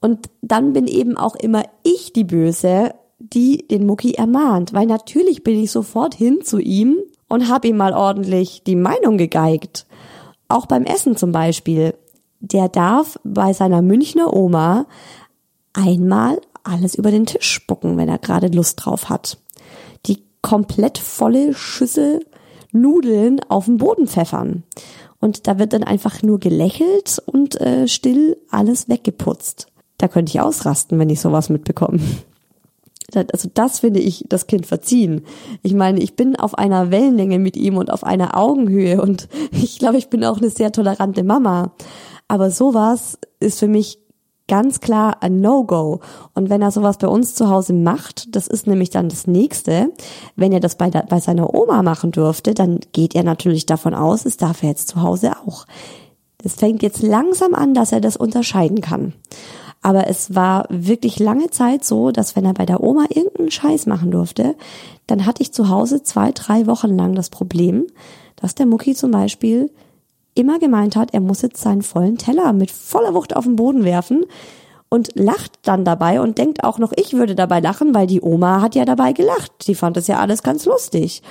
[0.00, 5.44] Und dann bin eben auch immer ich die Böse, die den Mucki ermahnt, weil natürlich
[5.44, 6.96] bin ich sofort hin zu ihm
[7.28, 9.86] und hab ihm mal ordentlich die Meinung gegeigt.
[10.48, 11.94] Auch beim Essen zum Beispiel.
[12.40, 14.86] Der darf bei seiner Münchner Oma
[15.74, 19.38] einmal alles über den Tisch spucken, wenn er gerade Lust drauf hat.
[20.06, 22.24] Die komplett volle Schüssel
[22.72, 24.62] Nudeln auf den Boden pfeffern.
[25.20, 29.66] Und da wird dann einfach nur gelächelt und äh, still alles weggeputzt.
[29.98, 32.00] Da könnte ich ausrasten, wenn ich sowas mitbekomme.
[33.14, 35.22] Also das finde ich das Kind verziehen.
[35.62, 39.78] Ich meine, ich bin auf einer Wellenlänge mit ihm und auf einer Augenhöhe und ich
[39.78, 41.72] glaube, ich bin auch eine sehr tolerante Mama.
[42.28, 43.98] Aber sowas ist für mich
[44.50, 46.00] ganz klar ein No-Go.
[46.34, 49.92] Und wenn er sowas bei uns zu Hause macht, das ist nämlich dann das nächste,
[50.34, 53.94] wenn er das bei, der, bei seiner Oma machen dürfte, dann geht er natürlich davon
[53.94, 55.66] aus, es darf er jetzt zu Hause auch.
[56.42, 59.12] Es fängt jetzt langsam an, dass er das unterscheiden kann.
[59.82, 63.86] Aber es war wirklich lange Zeit so, dass wenn er bei der Oma irgendeinen Scheiß
[63.86, 64.56] machen durfte,
[65.06, 67.86] dann hatte ich zu Hause zwei, drei Wochen lang das Problem,
[68.34, 69.70] dass der Mucki zum Beispiel
[70.40, 73.84] immer gemeint hat, er muss jetzt seinen vollen Teller mit voller Wucht auf den Boden
[73.84, 74.24] werfen
[74.88, 78.60] und lacht dann dabei und denkt auch noch, ich würde dabei lachen, weil die Oma
[78.60, 79.52] hat ja dabei gelacht.
[79.66, 81.22] Die fand es ja alles ganz lustig.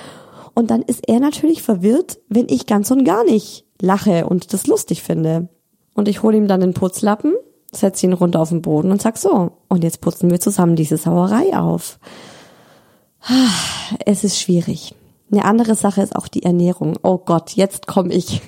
[0.54, 4.66] Und dann ist er natürlich verwirrt, wenn ich ganz und gar nicht lache und das
[4.66, 5.48] lustig finde.
[5.94, 7.34] Und ich hole ihm dann den Putzlappen,
[7.72, 10.96] setze ihn runter auf den Boden und sag so, und jetzt putzen wir zusammen diese
[10.96, 11.98] Sauerei auf.
[14.06, 14.94] Es ist schwierig.
[15.32, 16.98] Eine andere Sache ist auch die Ernährung.
[17.02, 18.42] Oh Gott, jetzt komme ich.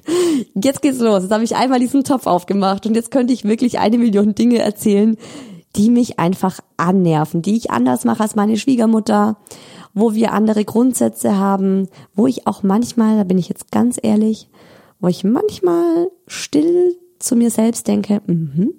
[0.55, 1.23] Jetzt geht's los.
[1.23, 4.59] Jetzt habe ich einmal diesen Topf aufgemacht und jetzt könnte ich wirklich eine Million Dinge
[4.59, 5.17] erzählen,
[5.77, 9.37] die mich einfach annerven, die ich anders mache als meine Schwiegermutter,
[9.95, 14.49] wo wir andere Grundsätze haben, wo ich auch manchmal, da bin ich jetzt ganz ehrlich,
[15.01, 18.75] wo ich manchmal still zu mir selbst denke, mhm,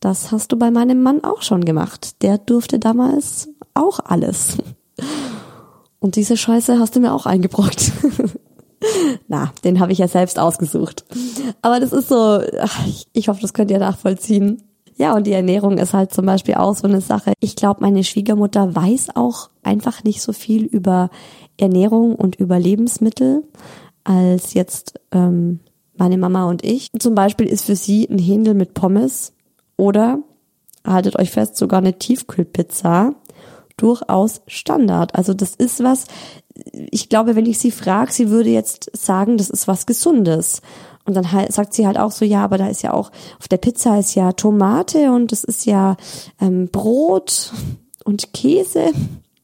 [0.00, 2.22] das hast du bei meinem Mann auch schon gemacht.
[2.22, 4.58] Der durfte damals auch alles.
[6.04, 7.90] Und diese Scheiße hast du mir auch eingebrockt.
[9.26, 11.02] Na, den habe ich ja selbst ausgesucht.
[11.62, 12.42] Aber das ist so,
[13.14, 14.62] ich hoffe, das könnt ihr nachvollziehen.
[14.98, 17.32] Ja, und die Ernährung ist halt zum Beispiel auch so eine Sache.
[17.40, 21.08] Ich glaube, meine Schwiegermutter weiß auch einfach nicht so viel über
[21.56, 23.42] Ernährung und über Lebensmittel
[24.04, 25.60] als jetzt ähm,
[25.96, 26.90] meine Mama und ich.
[26.98, 29.32] Zum Beispiel ist für sie ein Händel mit Pommes
[29.78, 30.18] oder,
[30.86, 33.14] haltet euch fest, sogar eine Tiefkühlpizza
[33.76, 35.14] durchaus Standard.
[35.14, 36.06] Also das ist was,
[36.72, 40.62] ich glaube, wenn ich sie frage, sie würde jetzt sagen, das ist was Gesundes.
[41.04, 43.48] Und dann halt, sagt sie halt auch so, ja, aber da ist ja auch, auf
[43.48, 45.96] der Pizza ist ja Tomate und es ist ja
[46.40, 47.52] ähm, Brot
[48.04, 48.92] und Käse.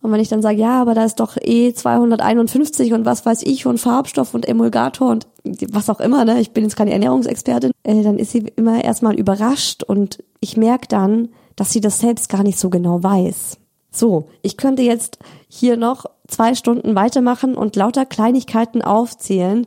[0.02, 3.42] Und wenn ich dann sage, ja, aber da ist doch eh 251 und was weiß
[3.42, 5.26] ich und Farbstoff und Emulgator und
[5.70, 9.14] was auch immer, ne, ich bin jetzt keine Ernährungsexpertin, äh, dann ist sie immer erstmal
[9.14, 13.60] überrascht und ich merke dann, dass sie das selbst gar nicht so genau weiß.
[13.90, 19.66] So, ich könnte jetzt hier noch zwei Stunden weitermachen und lauter Kleinigkeiten aufzählen,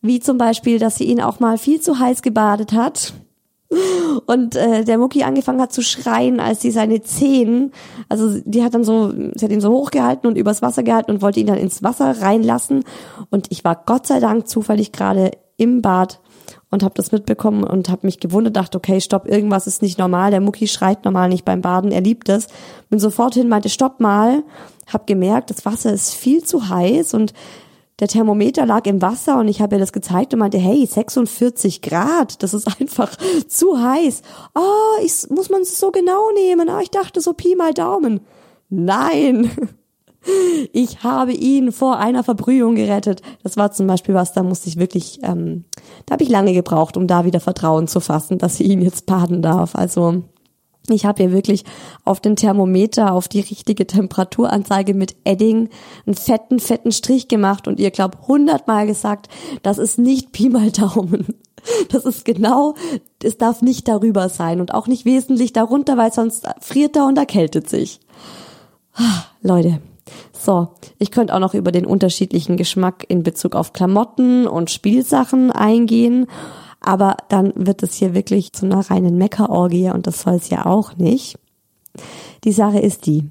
[0.00, 3.12] wie zum Beispiel, dass sie ihn auch mal viel zu heiß gebadet hat
[4.26, 7.72] und äh, der Mucki angefangen hat zu schreien, als sie seine Zehen,
[8.08, 11.22] also die hat dann so, sie hat ihn so hochgehalten und übers Wasser gehalten und
[11.22, 12.84] wollte ihn dann ins Wasser reinlassen.
[13.30, 16.20] Und ich war Gott sei Dank zufällig gerade im Bad
[16.70, 20.30] und habe das mitbekommen und habe mich gewundert, dachte, okay, stopp, irgendwas ist nicht normal.
[20.30, 22.48] Der Mucki schreit normal nicht beim Baden, er liebt es.
[22.90, 24.42] Bin sofort hin, meinte, stopp mal,
[24.92, 27.32] hab gemerkt, das Wasser ist viel zu heiß und
[28.00, 31.82] der Thermometer lag im Wasser und ich habe ihr das gezeigt und meinte, hey, 46
[31.82, 33.16] Grad, das ist einfach
[33.48, 34.22] zu heiß.
[34.54, 36.68] Oh, ich, muss man es so genau nehmen?
[36.68, 38.20] Oh, ich dachte so Pi mal Daumen.
[38.68, 39.50] Nein,
[40.72, 43.22] ich habe ihn vor einer Verbrühung gerettet.
[43.42, 45.64] Das war zum Beispiel was, da musste ich wirklich, ähm,
[46.06, 49.06] da habe ich lange gebraucht, um da wieder Vertrauen zu fassen, dass sie ihn jetzt
[49.06, 49.74] baden darf.
[49.74, 50.24] Also
[50.90, 51.64] ich habe ihr wirklich
[52.04, 55.68] auf den Thermometer, auf die richtige Temperaturanzeige mit Edding
[56.06, 59.28] einen fetten, fetten Strich gemacht und ihr glaub hundertmal gesagt,
[59.62, 61.26] das ist nicht Pi mal Daumen.
[61.90, 62.74] Das ist genau,
[63.22, 67.18] es darf nicht darüber sein und auch nicht wesentlich darunter, weil sonst friert er und
[67.18, 67.98] erkältet sich.
[68.94, 69.80] Ah, Leute,
[70.32, 70.68] so,
[70.98, 76.26] ich könnte auch noch über den unterschiedlichen Geschmack in Bezug auf Klamotten und Spielsachen eingehen,
[76.80, 80.66] aber dann wird es hier wirklich zu einer reinen Meckerorgie und das soll es ja
[80.66, 81.38] auch nicht.
[82.44, 83.28] Die Sache ist die,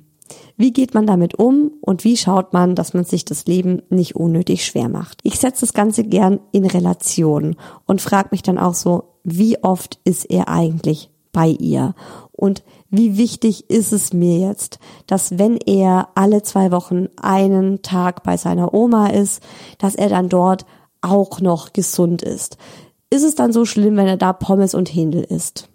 [0.58, 4.16] wie geht man damit um und wie schaut man, dass man sich das Leben nicht
[4.16, 5.20] unnötig schwer macht?
[5.24, 10.00] Ich setze das Ganze gern in Relation und frage mich dann auch so, wie oft
[10.04, 11.94] ist er eigentlich bei ihr?
[12.32, 18.24] Und wie wichtig ist es mir jetzt, dass wenn er alle zwei Wochen einen Tag
[18.24, 19.44] bei seiner Oma ist,
[19.78, 20.66] dass er dann dort
[21.02, 22.58] auch noch gesund ist?
[23.10, 25.70] Ist es dann so schlimm, wenn er da Pommes und Händel isst?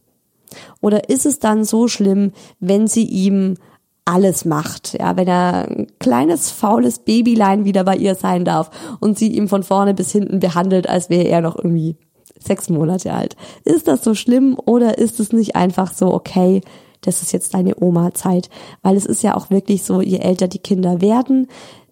[0.81, 3.57] Oder ist es dann so schlimm, wenn sie ihm
[4.05, 8.70] alles macht, ja, wenn er ein kleines faules Babylein wieder bei ihr sein darf
[9.01, 11.96] und sie ihm von vorne bis hinten behandelt, als wäre er noch irgendwie
[12.38, 13.37] sechs Monate alt.
[13.64, 16.62] Ist das so schlimm oder ist es nicht einfach so, okay,
[17.02, 18.48] das ist jetzt deine Oma-Zeit.
[18.82, 21.48] Weil es ist ja auch wirklich so, je älter die Kinder werden,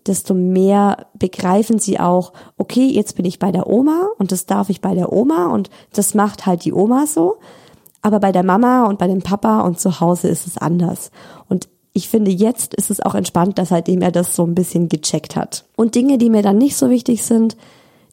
[0.06, 4.70] desto mehr begreifen sie auch, okay, jetzt bin ich bei der Oma und das darf
[4.70, 7.36] ich bei der Oma und das macht halt die Oma so.
[8.02, 11.10] Aber bei der Mama und bei dem Papa und zu Hause ist es anders.
[11.48, 14.88] Und ich finde, jetzt ist es auch entspannt, dass seitdem er das so ein bisschen
[14.88, 15.66] gecheckt hat.
[15.76, 17.56] Und Dinge, die mir dann nicht so wichtig sind,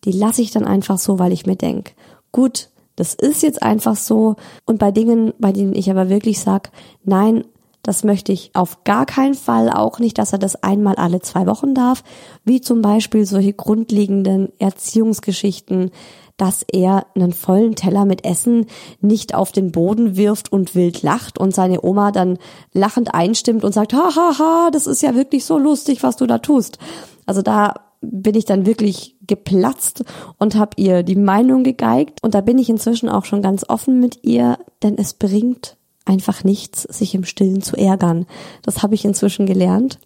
[0.04, 1.94] die lasse ich dann einfach so, weil ich mir denk,
[2.32, 4.36] gut, Das ist jetzt einfach so.
[4.66, 6.72] Und bei Dingen, bei denen ich aber wirklich sag,
[7.06, 7.46] nein,
[7.84, 11.48] das möchte ich auf gar keinen Fall auch nicht, dass er das einmal alle zwei
[11.48, 12.04] Wochen darf,
[12.44, 15.92] wie zum Beispiel solche grundlegenden Erziehungsgeschichten,
[16.36, 18.66] dass er einen vollen Teller mit Essen
[19.00, 22.40] nicht auf den Boden wirft und wild lacht und seine Oma dann
[22.74, 26.26] lachend einstimmt und sagt, ha, ha, ha, das ist ja wirklich so lustig, was du
[26.26, 26.80] da tust.
[27.26, 30.04] Also da bin ich dann wirklich geplatzt
[30.38, 32.20] und habe ihr die Meinung gegeigt.
[32.22, 36.44] Und da bin ich inzwischen auch schon ganz offen mit ihr, denn es bringt einfach
[36.44, 38.26] nichts, sich im Stillen zu ärgern.
[38.64, 40.00] Das habe ich inzwischen gelernt.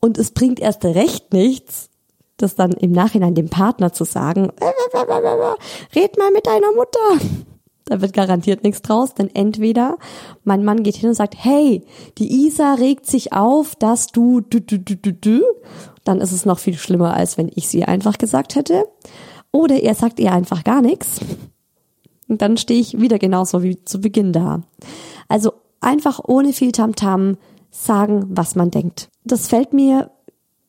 [0.00, 1.90] Und es bringt erst recht nichts,
[2.36, 4.50] das dann im Nachhinein dem Partner zu sagen,
[5.94, 7.26] red mal mit deiner Mutter.
[7.90, 9.98] Da wird garantiert nichts draus, denn entweder
[10.44, 11.82] mein Mann geht hin und sagt, hey,
[12.18, 15.40] die Isa regt sich auf, dass du, du, du, du, du, du,
[16.04, 18.84] dann ist es noch viel schlimmer, als wenn ich sie einfach gesagt hätte.
[19.50, 21.18] Oder er sagt ihr einfach gar nichts.
[22.28, 24.62] Und dann stehe ich wieder genauso wie zu Beginn da.
[25.26, 27.36] Also einfach ohne viel Tamtam -Tam
[27.72, 29.08] sagen, was man denkt.
[29.24, 30.12] Das fällt mir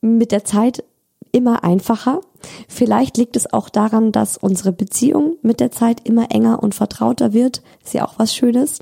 [0.02, 0.84] mit der Zeit
[1.32, 2.22] immer einfacher.
[2.68, 7.34] Vielleicht liegt es auch daran, dass unsere Beziehung mit der Zeit immer enger und vertrauter
[7.34, 7.62] wird.
[7.84, 8.80] Ist ja auch was Schönes.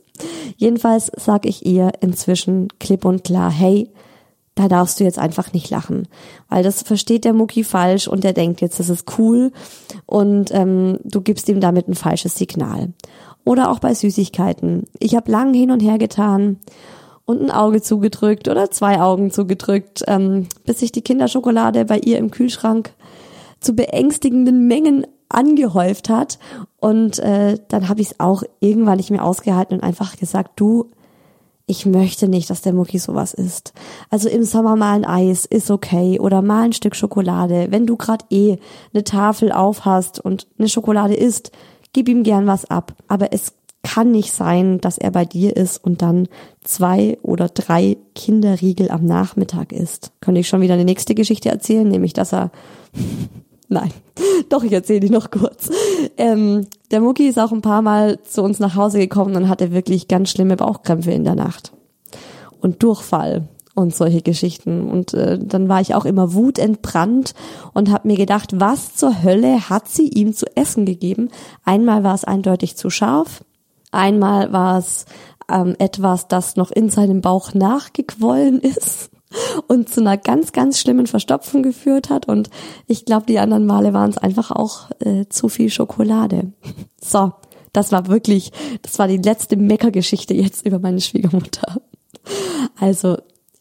[0.58, 3.89] Jedenfalls sage ich ihr inzwischen klipp und klar, hey,
[4.56, 6.08] da darfst du jetzt einfach nicht lachen.
[6.50, 9.54] Weil das versteht der Mucki falsch und der denkt jetzt, das ist cool
[10.06, 12.93] und ähm, du gibst ihm damit ein falsches Signal.
[13.45, 14.84] Oder auch bei Süßigkeiten.
[15.00, 16.58] Ich habe lang hin und her getan
[17.30, 22.17] und ein Auge zugedrückt oder zwei Augen zugedrückt, ähm, bis sich die Kinderschokolade bei ihr
[22.17, 22.91] im Kühlschrank
[23.60, 26.39] zu beängstigenden Mengen angehäuft hat.
[26.78, 30.89] Und äh, dann habe ich es auch irgendwann nicht mehr ausgehalten und einfach gesagt, du,
[31.69, 33.74] ich möchte nicht, dass der Mucki sowas isst.
[34.10, 37.67] Also im Sommer mal ein Eis ist okay oder mal ein Stück Schokolade.
[37.69, 38.58] Wenn du gerade eh
[38.91, 41.52] eine Tafel auf hast und eine Schokolade isst,
[41.93, 42.95] gib ihm gern was ab.
[43.08, 46.28] Aber es kann nicht sein, dass er bei dir ist und dann
[46.63, 50.12] zwei oder drei Kinderriegel am Nachmittag isst.
[50.22, 52.52] Könnte ich schon wieder eine nächste Geschichte erzählen, nämlich dass er
[53.70, 53.92] Nein,
[54.50, 55.70] doch, ich erzähle die noch kurz.
[56.18, 59.72] Ähm, der Mucki ist auch ein paar Mal zu uns nach Hause gekommen und hatte
[59.72, 61.72] wirklich ganz schlimme Bauchkrämpfe in der Nacht.
[62.60, 64.90] Und Durchfall und solche Geschichten.
[64.90, 67.36] Und äh, dann war ich auch immer wutentbrannt
[67.74, 71.30] und habe mir gedacht, was zur Hölle hat sie ihm zu essen gegeben?
[71.64, 73.46] Einmal war es eindeutig zu scharf,
[73.92, 75.06] einmal war es
[75.50, 79.12] ähm, etwas, das noch in seinem Bauch nachgequollen ist
[79.68, 82.28] und zu einer ganz, ganz schlimmen Verstopfung geführt hat.
[82.28, 82.50] Und
[82.88, 86.54] ich glaube, die anderen Male waren es einfach auch äh, zu viel Schokolade.
[87.02, 87.32] So,
[87.72, 91.82] das war wirklich, das war die letzte Meckergeschichte jetzt über meine Schwiegermutter.
[92.78, 93.18] Also,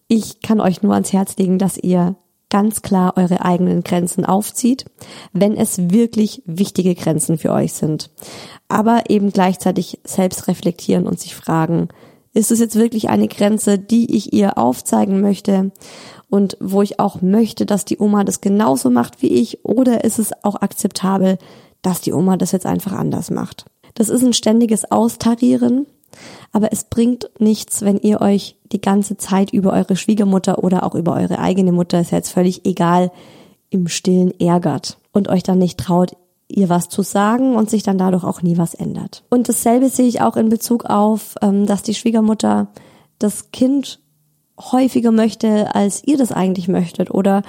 [0.09, 2.17] ich kann euch nur ans Herz legen, dass ihr
[2.51, 4.87] ganz klar eure eigenen Grenzen aufzieht,
[5.33, 8.11] wenn es wirklich wichtige Grenzen für euch sind.
[8.69, 11.89] Aber eben gleichzeitig selbst reflektieren und sich fragen,
[12.35, 15.73] ist es jetzt wirklich eine Grenze, die ich ihr aufzeigen möchte
[16.31, 20.19] und wo ich auch möchte, dass die Oma das genauso macht wie ich oder ist
[20.19, 21.39] es auch akzeptabel,
[21.83, 23.65] dass die Oma das jetzt einfach anders macht?
[23.95, 25.87] Das ist ein ständiges Austarieren,
[26.53, 30.95] aber es bringt nichts, wenn ihr euch die ganze Zeit über eure Schwiegermutter oder auch
[30.95, 33.11] über eure eigene Mutter, ist jetzt völlig egal,
[33.71, 36.17] im Stillen ärgert und euch dann nicht traut,
[36.49, 39.25] ihr was zu sagen und sich dann dadurch auch nie was ändert.
[39.29, 42.69] Und dasselbe sehe ich auch in Bezug auf, ähm, dass die Schwiegermutter
[43.19, 44.01] das Kind
[44.59, 47.43] häufiger möchte, als ihr das eigentlich möchtet oder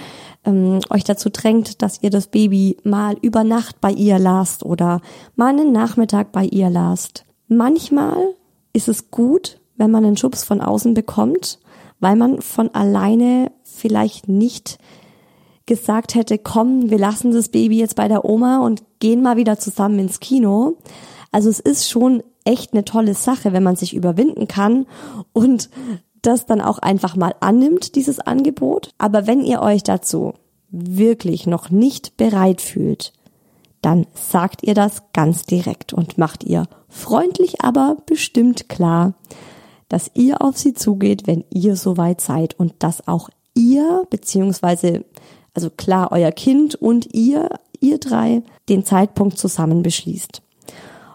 [0.45, 5.01] ähm, euch dazu drängt, dass ihr das Baby mal über Nacht bei ihr lasst oder
[5.35, 7.25] mal einen Nachmittag bei ihr lasst.
[7.47, 8.35] Manchmal
[8.73, 11.59] ist es gut, wenn man einen Schubs von außen bekommt,
[11.99, 14.77] weil man von alleine vielleicht nicht
[15.69, 19.59] gesagt hätte, komm, wir lassen das Baby jetzt bei der Oma und gehen mal wieder
[19.59, 20.77] zusammen ins Kino.
[21.31, 24.87] Also es ist schon echt eine tolle Sache, wenn man sich überwinden kann
[25.31, 25.69] und
[26.23, 28.89] das dann auch einfach mal annimmt, dieses Angebot.
[28.97, 30.33] Aber wenn ihr euch dazu
[30.71, 33.13] wirklich noch nicht bereit fühlt,
[33.83, 39.13] dann sagt ihr das ganz direkt und macht ihr freundlich, aber bestimmt klar,
[39.87, 45.05] dass ihr auf sie zugeht, wenn ihr soweit seid und dass auch ihr, beziehungsweise
[45.53, 47.49] also klar euer Kind und ihr,
[47.79, 50.41] ihr drei, den Zeitpunkt zusammen beschließt.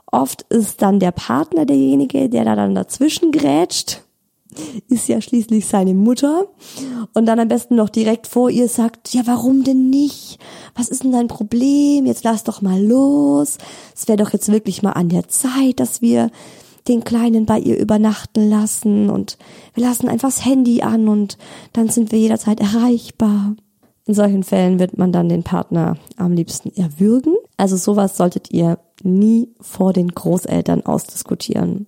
[0.07, 4.03] Oft ist dann der Partner derjenige, der da dann dazwischen grätscht,
[4.89, 6.47] ist ja schließlich seine Mutter
[7.13, 10.39] und dann am besten noch direkt vor ihr sagt, ja, warum denn nicht?
[10.75, 12.07] Was ist denn dein Problem?
[12.07, 13.59] Jetzt lass doch mal los.
[13.97, 16.31] Es wäre doch jetzt wirklich mal an der Zeit, dass wir
[16.87, 19.39] den Kleinen bei ihr übernachten lassen und
[19.75, 21.39] wir lassen einfach das Handy an und
[21.73, 23.57] dann sind wir jederzeit erreichbar.
[24.07, 27.35] In solchen Fällen wird man dann den Partner am liebsten erwürgen.
[27.57, 31.87] Also sowas solltet ihr nie vor den Großeltern ausdiskutieren.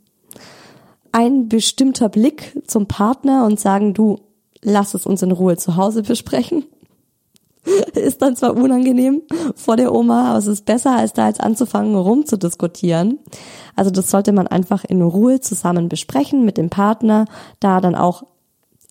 [1.13, 4.19] Ein bestimmter Blick zum Partner und sagen, du,
[4.63, 6.65] lass es uns in Ruhe zu Hause besprechen.
[7.95, 9.23] Ist dann zwar unangenehm
[9.55, 13.19] vor der Oma, aber es ist besser, als da jetzt anzufangen, rumzudiskutieren.
[13.75, 17.25] Also das sollte man einfach in Ruhe zusammen besprechen mit dem Partner,
[17.59, 18.25] da dann auch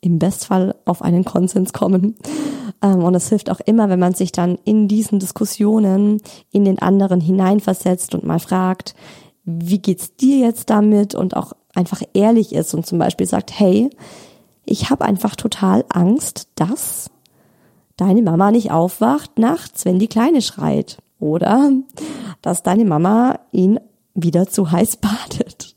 [0.05, 2.15] im Bestfall auf einen Konsens kommen.
[2.81, 6.79] Ähm, und es hilft auch immer, wenn man sich dann in diesen Diskussionen in den
[6.79, 8.95] anderen hineinversetzt und mal fragt,
[9.43, 13.89] wie geht's dir jetzt damit und auch einfach ehrlich ist und zum Beispiel sagt, hey,
[14.65, 17.09] ich habe einfach total Angst, dass
[17.97, 20.97] deine Mama nicht aufwacht nachts, wenn die Kleine schreit.
[21.19, 21.71] Oder
[22.41, 23.79] dass deine Mama ihn
[24.13, 25.75] wieder zu heiß badet.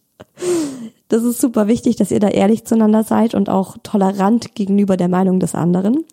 [1.09, 5.09] Das ist super wichtig, dass ihr da ehrlich zueinander seid und auch tolerant gegenüber der
[5.09, 6.05] Meinung des anderen.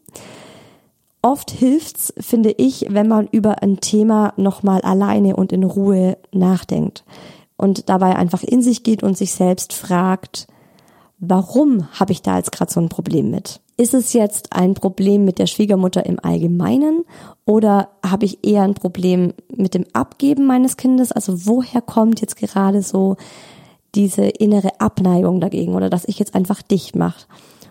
[1.22, 7.04] Oft hilft's, finde ich, wenn man über ein Thema nochmal alleine und in Ruhe nachdenkt
[7.58, 10.48] und dabei einfach in sich geht und sich selbst fragt,
[11.18, 13.60] warum habe ich da jetzt gerade so ein Problem mit?
[13.78, 17.04] Ist es jetzt ein Problem mit der Schwiegermutter im Allgemeinen
[17.46, 21.12] oder habe ich eher ein Problem mit dem Abgeben meines Kindes?
[21.12, 23.18] Also woher kommt jetzt gerade so
[23.96, 27.26] diese innere Abneigung dagegen oder dass ich jetzt einfach dicht mache?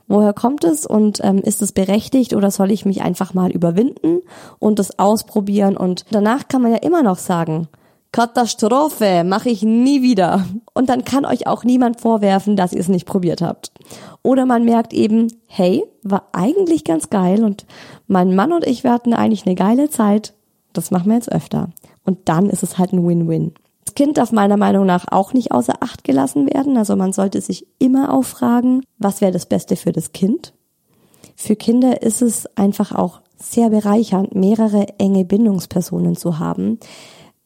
[0.06, 4.20] Woher kommt es und ähm, ist es berechtigt oder soll ich mich einfach mal überwinden
[4.58, 5.76] und das ausprobieren?
[5.76, 7.68] Und danach kann man ja immer noch sagen,
[8.12, 10.44] Katastrophe, mache ich nie wieder.
[10.72, 13.72] Und dann kann euch auch niemand vorwerfen, dass ihr es nicht probiert habt.
[14.22, 17.66] Oder man merkt eben, hey, war eigentlich ganz geil und
[18.06, 20.34] mein Mann und ich, wir hatten eigentlich eine geile Zeit.
[20.72, 21.70] Das machen wir jetzt öfter.
[22.04, 23.54] Und dann ist es halt ein Win-Win.
[23.84, 26.76] Das Kind darf meiner Meinung nach auch nicht außer Acht gelassen werden.
[26.76, 30.54] Also man sollte sich immer auffragen, was wäre das Beste für das Kind.
[31.36, 36.78] Für Kinder ist es einfach auch sehr bereichernd, mehrere enge Bindungspersonen zu haben,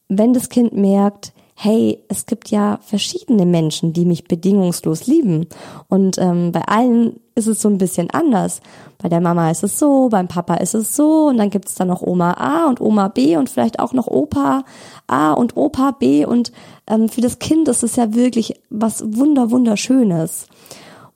[0.09, 5.47] wenn das Kind merkt, hey, es gibt ja verschiedene Menschen, die mich bedingungslos lieben.
[5.89, 8.61] Und ähm, bei allen ist es so ein bisschen anders.
[8.99, 11.76] Bei der Mama ist es so, beim Papa ist es so und dann gibt es
[11.76, 14.64] dann noch Oma A und Oma B und vielleicht auch noch Opa
[15.07, 16.26] A und Opa B.
[16.26, 16.53] Und
[16.86, 20.49] ähm, für das Kind ist es ja wirklich was wunder wunderschönes.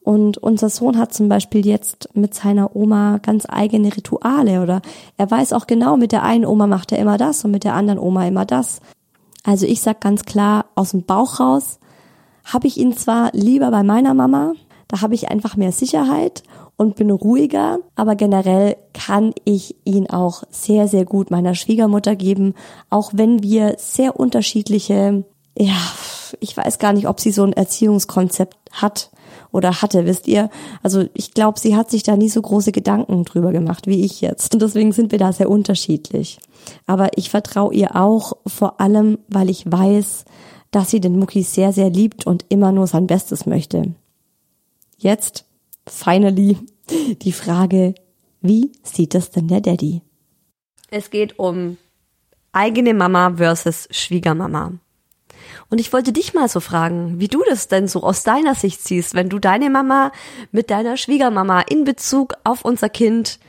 [0.05, 4.83] Und unser Sohn hat zum Beispiel jetzt mit seiner Oma ganz eigene Rituale oder
[5.17, 7.75] er weiß auch genau, mit der einen Oma macht er immer das und mit der
[7.75, 8.81] anderen Oma immer das.
[9.45, 11.79] Also ich sag ganz klar, aus dem Bauch raus
[12.45, 14.55] habe ich ihn zwar lieber bei meiner Mama,
[14.93, 16.43] da habe ich einfach mehr Sicherheit
[16.77, 22.53] und bin ruhiger, aber generell kann ich ihn auch sehr, sehr gut meiner Schwiegermutter geben,
[22.91, 25.25] auch wenn wir sehr unterschiedliche,
[25.59, 25.81] ja,
[26.41, 29.11] ich weiß gar nicht, ob sie so ein Erziehungskonzept hat
[29.51, 30.51] oder hatte, wisst ihr?
[30.83, 34.21] Also ich glaube, sie hat sich da nie so große Gedanken drüber gemacht wie ich
[34.21, 34.53] jetzt.
[34.53, 36.39] Und deswegen sind wir da sehr unterschiedlich.
[36.87, 40.27] Aber ich vertraue ihr auch vor allem, weil ich weiß,
[40.71, 43.95] dass sie den Mucki sehr, sehr liebt und immer nur sein Bestes möchte.
[45.03, 45.47] Jetzt,
[45.89, 47.97] finally, die Frage,
[48.41, 50.01] wie sieht es denn der Daddy?
[50.91, 51.77] Es geht um
[52.53, 54.75] eigene Mama versus Schwiegermama.
[55.71, 58.81] Und ich wollte dich mal so fragen, wie du das denn so aus deiner Sicht
[58.81, 60.13] siehst, wenn du deine Mama
[60.53, 63.41] mit deiner Schwiegermama in Bezug auf unser Kind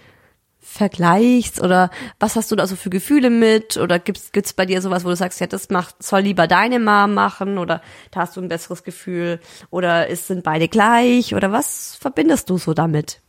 [0.64, 3.78] vergleichst oder was hast du da so für Gefühle mit?
[3.78, 6.80] Oder gibt's gibt's bei dir sowas, wo du sagst, ja, das macht soll lieber deine
[6.80, 7.58] Mom machen?
[7.58, 9.40] Oder da hast du ein besseres Gefühl?
[9.70, 11.36] Oder ist, sind beide gleich?
[11.36, 13.20] Oder was verbindest du so damit?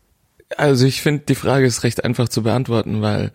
[0.57, 3.33] Also ich finde die Frage ist recht einfach zu beantworten, weil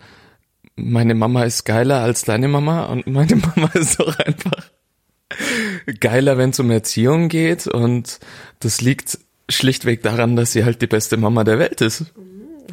[0.76, 4.70] meine Mama ist geiler als deine Mama und meine Mama ist auch einfach
[6.00, 7.66] geiler, wenn es um Erziehung geht.
[7.66, 8.18] Und
[8.60, 12.06] das liegt schlichtweg daran, dass sie halt die beste Mama der Welt ist.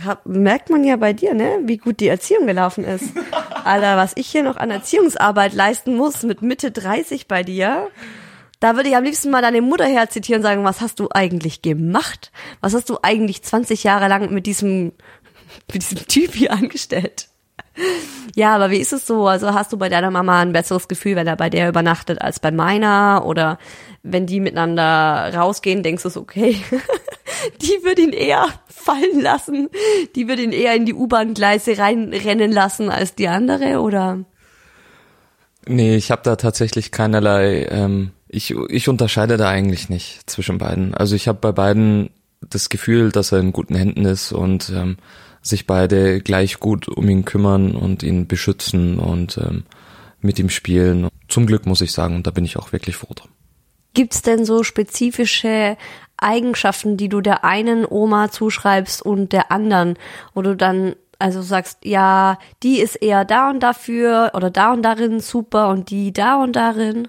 [0.06, 3.12] Hab, merkt man ja bei dir, ne, wie gut die Erziehung gelaufen ist.
[3.64, 7.90] Alter, was ich hier noch an Erziehungsarbeit leisten muss mit Mitte 30 bei dir.
[8.60, 11.62] Da würde ich am liebsten mal deine Mutter herzitieren und sagen, was hast du eigentlich
[11.62, 12.32] gemacht?
[12.60, 14.94] Was hast du eigentlich 20 Jahre lang mit diesem,
[15.72, 17.30] mit diesem Typ hier angestellt?
[18.36, 19.28] Ja, aber wie ist es so?
[19.28, 22.40] Also hast du bei deiner Mama ein besseres Gefühl, wenn er bei der übernachtet als
[22.40, 23.24] bei meiner?
[23.26, 23.60] Oder
[24.12, 26.58] wenn die miteinander rausgehen, denkst du so, okay,
[27.62, 29.70] die würde ihn eher fallen lassen,
[30.16, 34.20] die würde ihn eher in die U-Bahn-Gleise reinrennen lassen als die andere, oder?
[35.68, 40.94] Nee, ich habe da tatsächlich keinerlei, ähm, ich, ich unterscheide da eigentlich nicht zwischen beiden.
[40.94, 42.10] Also ich habe bei beiden
[42.42, 44.98] das Gefühl, dass er in guten Händen ist und ähm,
[45.42, 49.64] sich beide gleich gut um ihn kümmern und ihn beschützen und ähm,
[50.22, 51.10] mit ihm spielen.
[51.28, 53.30] Zum Glück muss ich sagen, und da bin ich auch wirklich froh drum.
[53.98, 55.76] Gibt's denn so spezifische
[56.18, 59.98] Eigenschaften, die du der einen Oma zuschreibst und der anderen,
[60.36, 64.84] wo du dann Also sagst, ja, die ist eher da und dafür oder da und
[64.84, 67.08] darin super und die da und darin?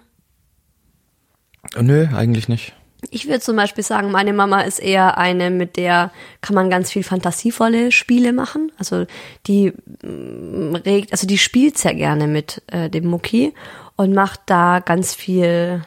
[1.78, 2.72] Nö, eigentlich nicht.
[3.10, 6.10] Ich würde zum Beispiel sagen, meine Mama ist eher eine, mit der
[6.40, 8.72] kann man ganz viel fantasievolle Spiele machen.
[8.78, 9.04] Also
[9.46, 13.52] die mm, regt, also die spielt sehr gerne mit äh, dem Mucki
[13.96, 15.82] und macht da ganz viel,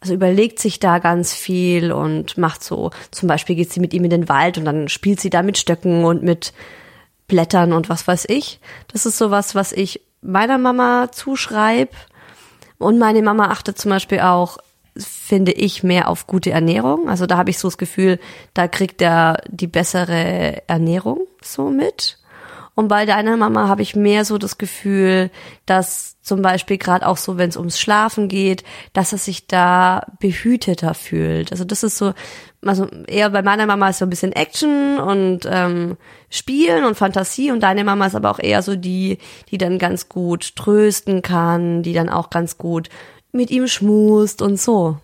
[0.00, 4.04] also überlegt sich da ganz viel und macht so, zum Beispiel geht sie mit ihm
[4.04, 6.52] in den Wald und dann spielt sie da mit Stöcken und mit
[7.28, 8.60] Blättern und was weiß ich.
[8.92, 11.92] Das ist sowas, was ich meiner Mama zuschreibe.
[12.78, 14.58] Und meine Mama achtet zum Beispiel auch
[14.96, 17.08] finde ich, mehr auf gute Ernährung.
[17.08, 18.18] Also da habe ich so das Gefühl,
[18.54, 22.18] da kriegt er die bessere Ernährung so mit.
[22.80, 25.30] Und bei deiner Mama habe ich mehr so das Gefühl,
[25.66, 28.64] dass zum Beispiel gerade auch so, wenn es ums Schlafen geht,
[28.94, 31.52] dass er sich da behüteter fühlt.
[31.52, 32.14] Also das ist so,
[32.64, 35.98] also eher bei meiner Mama ist so ein bisschen Action und ähm,
[36.30, 39.18] Spielen und Fantasie und deine Mama ist aber auch eher so die,
[39.50, 42.88] die dann ganz gut trösten kann, die dann auch ganz gut
[43.30, 44.96] mit ihm schmust und so.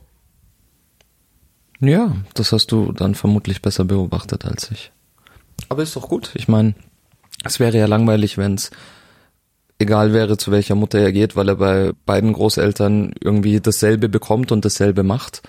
[1.81, 4.93] Ja, das hast du dann vermutlich besser beobachtet als ich.
[5.69, 6.31] Aber ist doch gut.
[6.37, 6.75] Ich meine,
[7.47, 8.71] es wäre ja langweilig, wenn es
[9.79, 14.53] egal wäre, zu welcher Mutter er geht, weil er bei beiden Großeltern irgendwie dasselbe bekommt
[14.53, 15.43] und dasselbe macht.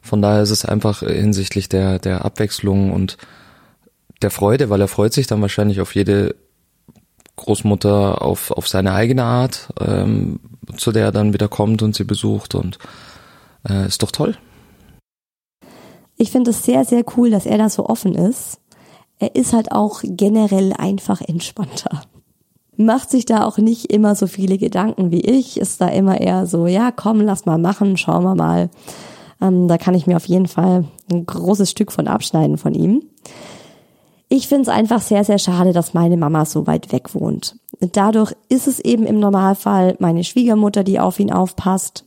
[0.00, 3.16] Von daher ist es einfach hinsichtlich der, der Abwechslung und
[4.22, 6.36] der Freude, weil er freut sich dann wahrscheinlich auf jede
[7.36, 10.40] Großmutter auf, auf seine eigene Art, ähm,
[10.76, 12.78] zu der er dann wieder kommt und sie besucht und
[13.68, 14.36] äh, ist doch toll.
[16.16, 18.60] Ich finde es sehr, sehr cool, dass er da so offen ist.
[19.18, 22.02] Er ist halt auch generell einfach entspannter.
[22.76, 26.46] Macht sich da auch nicht immer so viele Gedanken wie ich, ist da immer eher
[26.46, 28.70] so, ja, komm, lass mal machen, schauen wir mal.
[29.40, 33.02] Ähm, da kann ich mir auf jeden Fall ein großes Stück von abschneiden von ihm.
[34.28, 37.56] Ich finde es einfach sehr, sehr schade, dass meine Mama so weit weg wohnt.
[37.78, 42.04] Dadurch ist es eben im Normalfall meine Schwiegermutter, die auf ihn aufpasst.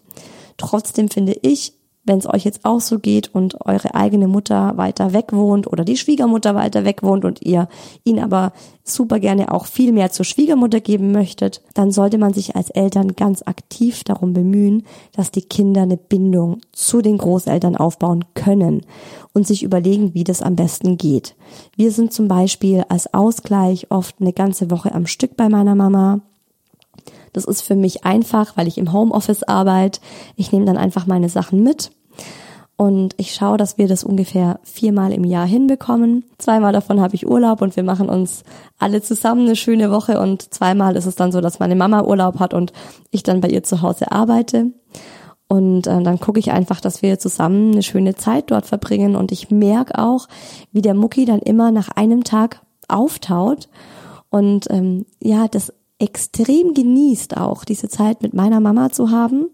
[0.57, 1.76] Trotzdem finde ich,
[2.07, 5.83] wenn es euch jetzt auch so geht und eure eigene Mutter weiter weg wohnt oder
[5.83, 7.67] die Schwiegermutter weiter weg wohnt und ihr
[8.03, 8.53] ihn aber
[8.83, 13.15] super gerne auch viel mehr zur Schwiegermutter geben möchtet, dann sollte man sich als Eltern
[13.15, 14.83] ganz aktiv darum bemühen,
[15.13, 18.81] dass die Kinder eine Bindung zu den Großeltern aufbauen können
[19.33, 21.35] und sich überlegen, wie das am besten geht.
[21.75, 26.21] Wir sind zum Beispiel als Ausgleich oft eine ganze Woche am Stück bei meiner Mama
[27.37, 29.99] das ist für mich einfach, weil ich im Homeoffice arbeite.
[30.35, 31.91] Ich nehme dann einfach meine Sachen mit
[32.77, 36.25] und ich schaue, dass wir das ungefähr viermal im Jahr hinbekommen.
[36.37, 38.43] Zweimal davon habe ich Urlaub und wir machen uns
[38.77, 42.39] alle zusammen eine schöne Woche und zweimal ist es dann so, dass meine Mama Urlaub
[42.39, 42.73] hat und
[43.09, 44.67] ich dann bei ihr zu Hause arbeite.
[45.47, 49.15] Und äh, dann gucke ich einfach, dass wir zusammen eine schöne Zeit dort verbringen.
[49.15, 50.27] Und ich merke auch,
[50.71, 53.69] wie der Mucki dann immer nach einem Tag auftaut
[54.29, 59.47] und ähm, ja, das extrem genießt auch, diese Zeit mit meiner Mama zu haben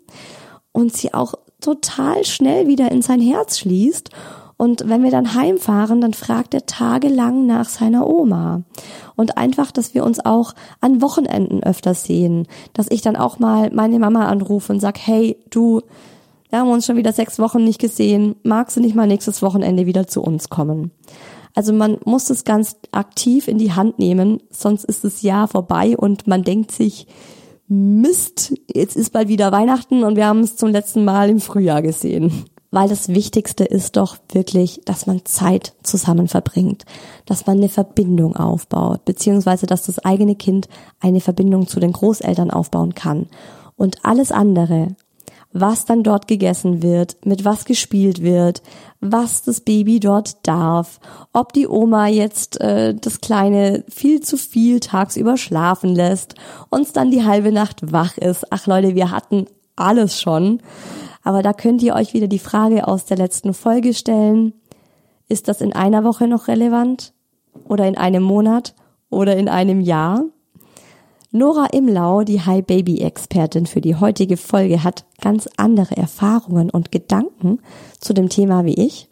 [0.74, 4.10] und sie auch total schnell wieder in sein Herz schließt.
[4.58, 8.64] Und wenn wir dann heimfahren, dann fragt er tagelang nach seiner Oma.
[9.16, 12.48] Und einfach, dass wir uns auch an Wochenenden öfter sehen.
[12.74, 15.82] Dass ich dann auch mal meine Mama anrufe und sag, hey, du,
[16.50, 18.36] wir haben uns schon wieder sechs Wochen nicht gesehen.
[18.44, 20.92] Magst du nicht mal nächstes Wochenende wieder zu uns kommen?
[21.56, 25.96] Also man muss es ganz aktiv in die Hand nehmen, sonst ist das Jahr vorbei
[25.96, 27.08] und man denkt sich,
[27.68, 31.82] Mist, jetzt ist bald wieder Weihnachten und wir haben es zum letzten Mal im Frühjahr
[31.82, 32.46] gesehen.
[32.72, 36.86] Weil das Wichtigste ist doch wirklich, dass man Zeit zusammen verbringt,
[37.28, 40.68] dass man eine Verbindung aufbaut, beziehungsweise dass das eigene Kind
[41.00, 43.28] eine Verbindung zu den Großeltern aufbauen kann.
[43.76, 44.96] Und alles andere,
[45.54, 48.64] was dann dort gegessen wird, mit was gespielt wird,
[49.00, 51.00] was das Baby dort darf,
[51.32, 56.36] ob die Oma jetzt äh, das Kleine viel zu viel tagsüber schlafen lässt,
[56.70, 58.52] uns dann die halbe Nacht wach ist.
[58.52, 59.46] Ach Leute, wir hatten
[59.76, 60.60] alles schon.
[61.24, 64.54] Aber da könnt ihr euch wieder die Frage aus der letzten Folge stellen.
[65.30, 67.14] Ist das in einer Woche noch relevant?
[67.68, 68.76] Oder in einem Monat?
[69.10, 70.26] Oder in einem Jahr?
[71.36, 76.92] Nora Imlau, die High Baby Expertin für die heutige Folge, hat ganz andere Erfahrungen und
[76.92, 77.60] Gedanken
[78.00, 79.10] zu dem Thema wie ich.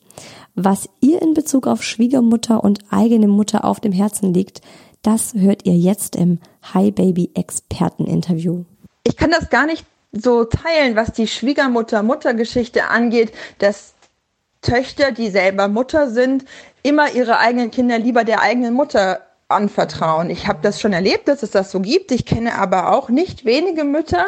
[0.54, 4.62] Was ihr in Bezug auf Schwiegermutter und eigene Mutter auf dem Herzen liegt,
[5.02, 6.38] das hört ihr jetzt im
[6.76, 8.66] High Baby Experten Interview.
[9.04, 13.96] Ich kann das gar nicht so teilen, was die Schwiegermutter-Mutter-Geschichte angeht, dass
[14.62, 16.46] Töchter, die selber Mutter sind,
[16.84, 19.22] immer ihre eigenen Kinder lieber der eigenen Mutter
[19.52, 20.30] anvertrauen.
[20.30, 22.12] Ich habe das schon erlebt, dass es das so gibt.
[22.12, 24.26] Ich kenne aber auch nicht wenige Mütter,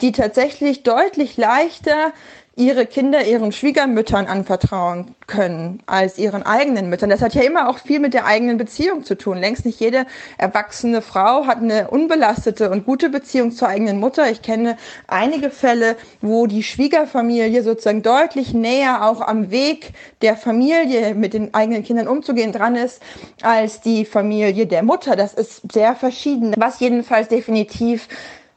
[0.00, 2.12] die tatsächlich deutlich leichter
[2.56, 7.10] ihre Kinder ihren Schwiegermüttern anvertrauen können als ihren eigenen Müttern.
[7.10, 9.38] Das hat ja immer auch viel mit der eigenen Beziehung zu tun.
[9.38, 10.06] Längst nicht jede
[10.38, 14.30] erwachsene Frau hat eine unbelastete und gute Beziehung zur eigenen Mutter.
[14.30, 14.76] Ich kenne
[15.08, 19.92] einige Fälle, wo die Schwiegerfamilie sozusagen deutlich näher auch am Weg
[20.22, 23.02] der Familie mit den eigenen Kindern umzugehen dran ist,
[23.42, 25.16] als die Familie der Mutter.
[25.16, 26.54] Das ist sehr verschieden.
[26.56, 28.08] Was jedenfalls definitiv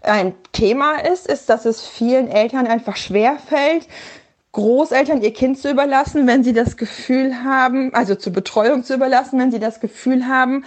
[0.01, 3.87] ein Thema ist, ist, dass es vielen Eltern einfach schwer fällt,
[4.53, 9.37] Großeltern ihr Kind zu überlassen, wenn sie das Gefühl haben, also zur Betreuung zu überlassen,
[9.39, 10.65] wenn sie das Gefühl haben,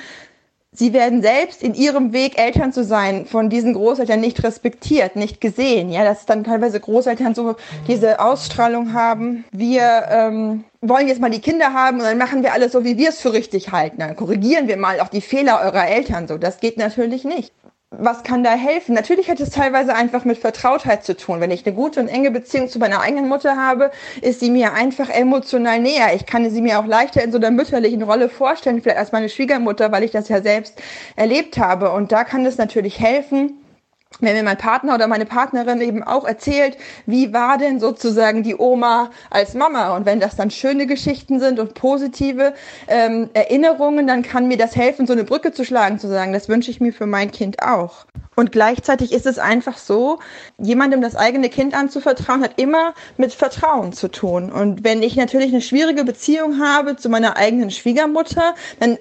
[0.72, 5.40] sie werden selbst in ihrem Weg, Eltern zu sein, von diesen Großeltern nicht respektiert, nicht
[5.40, 5.90] gesehen.
[5.90, 7.56] Ja, dass dann teilweise Großeltern so
[7.88, 9.44] diese Ausstrahlung haben.
[9.50, 12.96] Wir ähm, wollen jetzt mal die Kinder haben und dann machen wir alles so, wie
[12.96, 13.98] wir es für richtig halten.
[13.98, 16.28] Dann korrigieren wir mal auch die Fehler eurer Eltern.
[16.28, 17.52] So, das geht natürlich nicht
[17.90, 18.94] was kann da helfen?
[18.94, 21.40] Natürlich hat es teilweise einfach mit Vertrautheit zu tun.
[21.40, 23.90] Wenn ich eine gute und enge Beziehung zu meiner eigenen Mutter habe,
[24.22, 26.14] ist sie mir einfach emotional näher.
[26.14, 29.28] Ich kann sie mir auch leichter in so einer mütterlichen Rolle vorstellen, vielleicht als meine
[29.28, 30.80] Schwiegermutter, weil ich das ja selbst
[31.16, 31.90] erlebt habe.
[31.90, 33.59] Und da kann es natürlich helfen,
[34.20, 38.56] wenn mir mein Partner oder meine Partnerin eben auch erzählt, wie war denn sozusagen die
[38.56, 42.54] Oma als Mama und wenn das dann schöne Geschichten sind und positive
[42.88, 46.48] ähm, Erinnerungen, dann kann mir das helfen, so eine Brücke zu schlagen, zu sagen, das
[46.48, 48.06] wünsche ich mir für mein Kind auch.
[48.36, 50.18] Und gleichzeitig ist es einfach so,
[50.56, 54.50] jemandem das eigene Kind anzuvertrauen, hat immer mit Vertrauen zu tun.
[54.50, 58.96] Und wenn ich natürlich eine schwierige Beziehung habe zu meiner eigenen Schwiegermutter, dann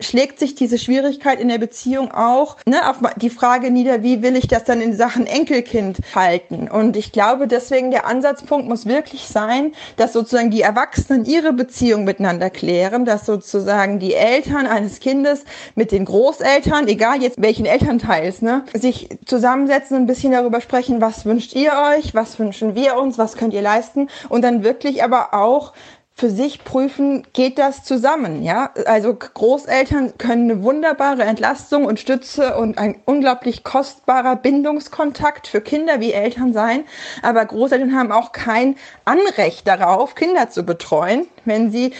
[0.00, 4.36] schlägt sich diese Schwierigkeit in der Beziehung auch ne, auf die Frage nieder, wie will
[4.36, 6.68] ich das dann in Sachen Enkelkind halten?
[6.68, 12.04] Und ich glaube, deswegen der Ansatzpunkt muss wirklich sein, dass sozusagen die Erwachsenen ihre Beziehung
[12.04, 15.44] miteinander klären, dass sozusagen die Eltern eines Kindes
[15.74, 21.00] mit den Großeltern, egal jetzt welchen Elternteils, ne, sich zusammensetzen und ein bisschen darüber sprechen,
[21.00, 25.02] was wünscht ihr euch, was wünschen wir uns, was könnt ihr leisten und dann wirklich
[25.02, 25.72] aber auch
[26.18, 28.70] für sich prüfen, geht das zusammen, ja?
[28.86, 36.00] Also Großeltern können eine wunderbare Entlastung und Stütze und ein unglaublich kostbarer Bindungskontakt für Kinder
[36.00, 36.82] wie Eltern sein,
[37.22, 41.92] aber Großeltern haben auch kein Anrecht darauf, Kinder zu betreuen, wenn sie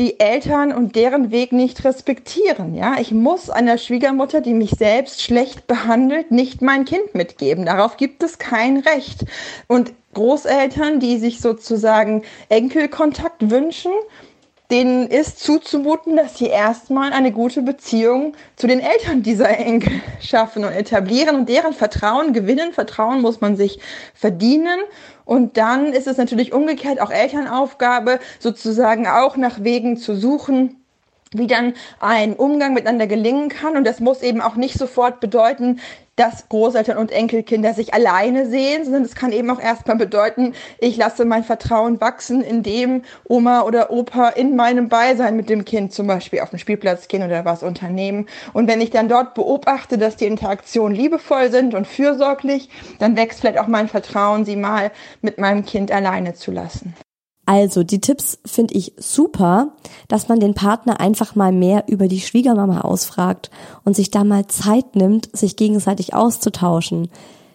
[0.00, 2.74] die Eltern und deren Weg nicht respektieren.
[2.74, 7.66] Ja, ich muss einer Schwiegermutter, die mich selbst schlecht behandelt, nicht mein Kind mitgeben.
[7.66, 9.26] Darauf gibt es kein Recht.
[9.68, 13.92] Und Großeltern, die sich sozusagen Enkelkontakt wünschen,
[14.70, 20.64] denen ist zuzumuten, dass sie erstmal eine gute Beziehung zu den Eltern dieser Enkel schaffen
[20.64, 22.72] und etablieren und deren Vertrauen gewinnen.
[22.72, 23.80] Vertrauen muss man sich
[24.14, 24.78] verdienen.
[25.24, 30.79] Und dann ist es natürlich umgekehrt auch Elternaufgabe, sozusagen auch nach Wegen zu suchen,
[31.32, 33.76] wie dann ein Umgang miteinander gelingen kann.
[33.76, 35.80] Und das muss eben auch nicht sofort bedeuten,
[36.16, 40.96] dass Großeltern und Enkelkinder sich alleine sehen, sondern es kann eben auch erstmal bedeuten, ich
[40.96, 46.08] lasse mein Vertrauen wachsen, indem Oma oder Opa in meinem Beisein mit dem Kind zum
[46.08, 48.26] Beispiel auf den Spielplatz gehen oder was unternehmen.
[48.52, 52.68] Und wenn ich dann dort beobachte, dass die Interaktionen liebevoll sind und fürsorglich,
[52.98, 54.90] dann wächst vielleicht auch mein Vertrauen, sie mal
[55.22, 56.94] mit meinem Kind alleine zu lassen.
[57.50, 59.72] Also, die Tipps finde ich super,
[60.06, 63.50] dass man den Partner einfach mal mehr über die Schwiegermama ausfragt
[63.84, 67.08] und sich da mal Zeit nimmt, sich gegenseitig auszutauschen.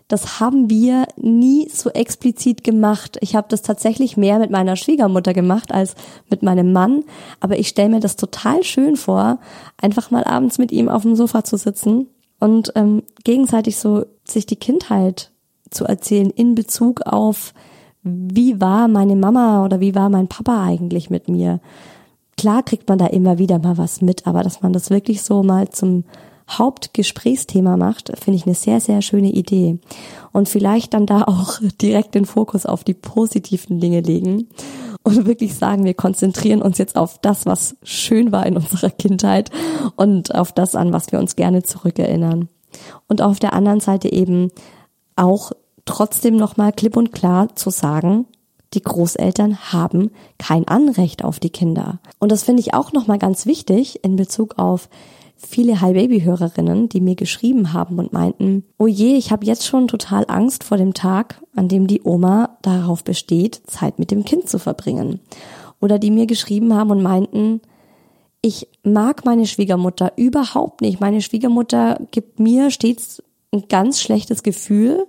[0.09, 3.17] Das haben wir nie so explizit gemacht.
[3.21, 5.95] Ich habe das tatsächlich mehr mit meiner Schwiegermutter gemacht als
[6.29, 7.05] mit meinem Mann.
[7.39, 9.39] Aber ich stelle mir das total schön vor,
[9.77, 12.07] einfach mal abends mit ihm auf dem Sofa zu sitzen
[12.41, 15.31] und ähm, gegenseitig so sich die Kindheit
[15.69, 17.53] zu erzählen in Bezug auf
[18.05, 21.59] wie war meine Mama oder wie war mein Papa eigentlich mit mir?
[22.37, 25.41] Klar kriegt man da immer wieder mal was mit, aber dass man das wirklich so
[25.41, 26.03] mal zum
[26.47, 29.79] Hauptgesprächsthema macht, finde ich eine sehr, sehr schöne Idee.
[30.31, 34.49] Und vielleicht dann da auch direkt den Fokus auf die positiven Dinge legen
[35.01, 39.49] und wirklich sagen, wir konzentrieren uns jetzt auf das, was schön war in unserer Kindheit
[39.95, 42.49] und auf das, an was wir uns gerne zurückerinnern.
[43.07, 44.51] Und auf der anderen Seite eben
[45.15, 45.51] auch
[45.85, 48.25] trotzdem nochmal klipp und klar zu sagen,
[48.73, 51.99] die Großeltern haben kein Anrecht auf die Kinder.
[52.19, 54.89] Und das finde ich auch nochmal ganz wichtig in Bezug auf
[55.37, 59.65] viele High Baby Hörerinnen, die mir geschrieben haben und meinten, oh je, ich habe jetzt
[59.65, 64.25] schon total Angst vor dem Tag, an dem die Oma darauf besteht, Zeit mit dem
[64.25, 65.19] Kind zu verbringen.
[65.79, 67.61] Oder die mir geschrieben haben und meinten,
[68.41, 70.99] ich mag meine Schwiegermutter überhaupt nicht.
[70.99, 73.21] Meine Schwiegermutter gibt mir stets
[73.51, 75.05] ein ganz schlechtes Gefühl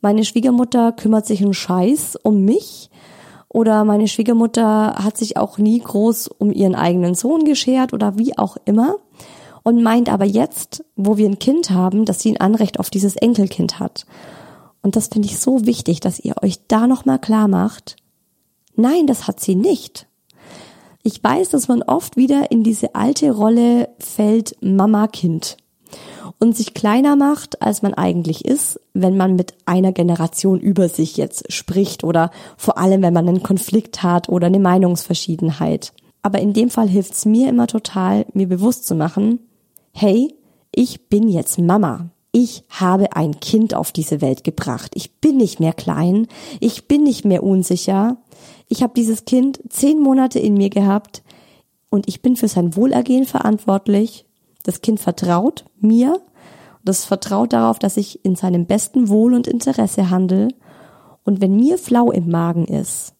[0.00, 2.90] meine Schwiegermutter kümmert sich einen Scheiß um mich
[3.48, 8.36] oder meine Schwiegermutter hat sich auch nie groß um ihren eigenen Sohn geschert oder wie
[8.36, 8.96] auch immer
[9.62, 13.16] und meint aber jetzt, wo wir ein Kind haben, dass sie ein Anrecht auf dieses
[13.16, 14.06] Enkelkind hat.
[14.82, 17.96] Und das finde ich so wichtig, dass ihr euch da nochmal klar macht.
[18.76, 20.06] Nein, das hat sie nicht.
[21.02, 25.56] Ich weiß, dass man oft wieder in diese alte Rolle fällt Mama-Kind
[26.38, 31.16] und sich kleiner macht, als man eigentlich ist, wenn man mit einer Generation über sich
[31.16, 35.92] jetzt spricht oder vor allem, wenn man einen Konflikt hat oder eine Meinungsverschiedenheit.
[36.22, 39.40] Aber in dem Fall hilft es mir immer total, mir bewusst zu machen,
[39.92, 40.34] hey,
[40.74, 42.10] ich bin jetzt Mama.
[42.30, 44.92] Ich habe ein Kind auf diese Welt gebracht.
[44.94, 46.26] Ich bin nicht mehr klein.
[46.60, 48.18] Ich bin nicht mehr unsicher.
[48.68, 51.22] Ich habe dieses Kind zehn Monate in mir gehabt
[51.90, 54.26] und ich bin für sein Wohlergehen verantwortlich.
[54.62, 56.20] Das Kind vertraut mir
[56.88, 60.48] das vertraut darauf, dass ich in seinem besten Wohl und Interesse handle.
[61.22, 63.12] Und wenn mir flau im Magen ist,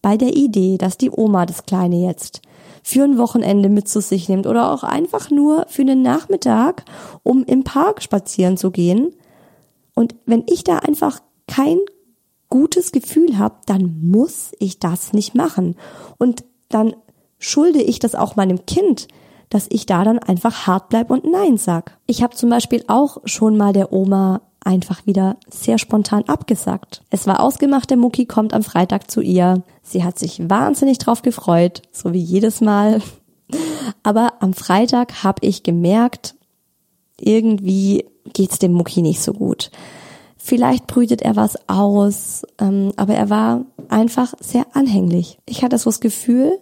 [0.00, 2.40] bei der Idee, dass die Oma das Kleine jetzt
[2.84, 6.84] für ein Wochenende mit zu sich nimmt oder auch einfach nur für einen Nachmittag,
[7.24, 9.12] um im Park spazieren zu gehen.
[9.94, 11.78] Und wenn ich da einfach kein
[12.48, 15.74] gutes Gefühl habe, dann muss ich das nicht machen.
[16.16, 16.94] Und dann
[17.38, 19.08] schulde ich das auch meinem Kind,
[19.50, 21.98] dass ich da dann einfach hart bleib und Nein sag.
[22.06, 27.02] Ich habe zum Beispiel auch schon mal der Oma einfach wieder sehr spontan abgesagt.
[27.10, 29.62] Es war ausgemacht, der Mucki kommt am Freitag zu ihr.
[29.82, 33.02] Sie hat sich wahnsinnig drauf gefreut, so wie jedes Mal.
[34.02, 36.36] Aber am Freitag habe ich gemerkt,
[37.18, 39.70] irgendwie geht's dem Mucki nicht so gut.
[40.36, 45.38] Vielleicht brütet er was aus, ähm, aber er war einfach sehr anhänglich.
[45.44, 46.58] Ich hatte so das Gefühl,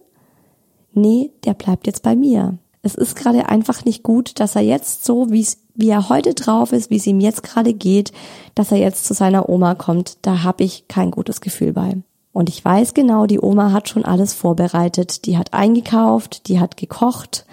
[0.94, 5.04] nee, der bleibt jetzt bei mir es ist gerade einfach nicht gut, dass er jetzt
[5.04, 5.46] so, wie
[5.78, 8.12] wie er heute drauf ist, wie es ihm jetzt gerade geht,
[8.56, 10.18] dass er jetzt zu seiner Oma kommt.
[10.22, 11.96] Da habe ich kein gutes Gefühl bei.
[12.32, 15.24] Und ich weiß genau, die Oma hat schon alles vorbereitet.
[15.24, 17.46] Die hat eingekauft, die hat gekocht,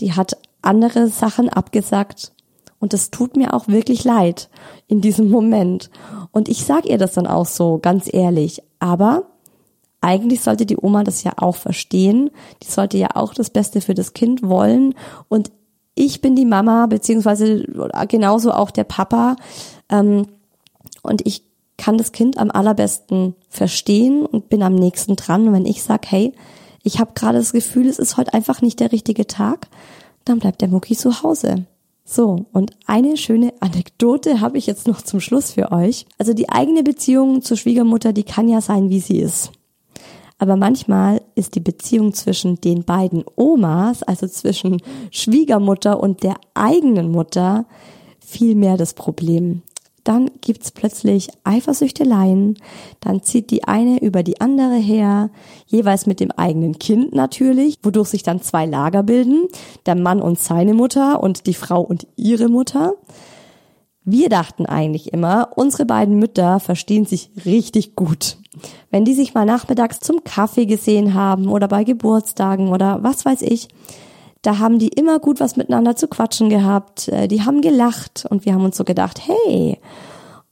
[0.00, 2.32] die hat andere Sachen abgesagt.
[2.80, 4.50] Und es tut mir auch wirklich leid
[4.86, 5.90] in diesem Moment.
[6.32, 8.62] Und ich sag ihr das dann auch so, ganz ehrlich.
[8.78, 9.22] Aber
[10.04, 12.30] eigentlich sollte die Oma das ja auch verstehen.
[12.62, 14.94] Die sollte ja auch das Beste für das Kind wollen.
[15.28, 15.50] Und
[15.94, 17.64] ich bin die Mama, beziehungsweise
[18.08, 19.36] genauso auch der Papa.
[19.88, 20.26] Ähm,
[21.02, 21.44] und ich
[21.78, 25.48] kann das Kind am allerbesten verstehen und bin am nächsten dran.
[25.48, 26.32] Und wenn ich sage, hey,
[26.82, 29.68] ich habe gerade das Gefühl, es ist heute einfach nicht der richtige Tag,
[30.24, 31.66] dann bleibt der Mucki zu Hause.
[32.04, 36.04] So, und eine schöne Anekdote habe ich jetzt noch zum Schluss für euch.
[36.18, 39.52] Also die eigene Beziehung zur Schwiegermutter, die kann ja sein, wie sie ist.
[40.44, 47.10] Aber manchmal ist die Beziehung zwischen den beiden Omas, also zwischen Schwiegermutter und der eigenen
[47.10, 47.64] Mutter,
[48.20, 49.62] viel mehr das Problem.
[50.04, 52.58] Dann gibt's plötzlich Eifersüchteleien,
[53.00, 55.30] dann zieht die eine über die andere her,
[55.64, 59.48] jeweils mit dem eigenen Kind natürlich, wodurch sich dann zwei Lager bilden,
[59.86, 62.92] der Mann und seine Mutter und die Frau und ihre Mutter.
[64.04, 68.36] Wir dachten eigentlich immer, unsere beiden Mütter verstehen sich richtig gut.
[68.90, 73.42] Wenn die sich mal nachmittags zum Kaffee gesehen haben oder bei Geburtstagen oder was weiß
[73.42, 73.68] ich,
[74.42, 77.08] da haben die immer gut was miteinander zu quatschen gehabt.
[77.08, 79.78] Äh, die haben gelacht und wir haben uns so gedacht, hey,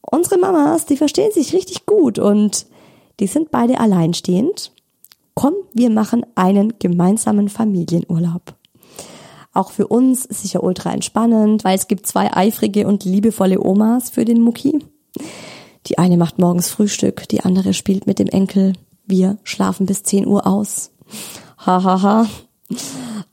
[0.00, 2.66] unsere Mamas, die verstehen sich richtig gut und
[3.20, 4.72] die sind beide alleinstehend.
[5.34, 8.54] Komm, wir machen einen gemeinsamen Familienurlaub.
[9.52, 14.24] Auch für uns sicher ultra entspannend, weil es gibt zwei eifrige und liebevolle Omas für
[14.24, 14.78] den Mucki.
[15.86, 18.72] Die eine macht morgens Frühstück, die andere spielt mit dem Enkel.
[19.06, 20.90] Wir schlafen bis 10 Uhr aus.
[21.58, 22.02] Hahaha.
[22.02, 22.26] Ha, ha.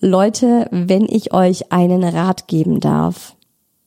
[0.01, 3.35] Leute, wenn ich euch einen Rat geben darf,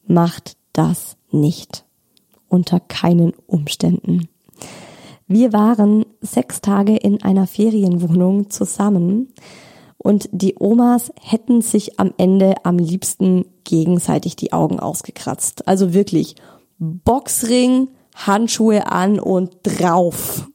[0.06, 1.84] macht das nicht.
[2.48, 4.28] Unter keinen Umständen.
[5.26, 9.32] Wir waren sechs Tage in einer Ferienwohnung zusammen
[10.02, 15.68] und die Omas hätten sich am Ende am liebsten gegenseitig die Augen ausgekratzt.
[15.68, 16.34] Also wirklich
[16.78, 20.50] Boxring, Handschuhe an und drauf.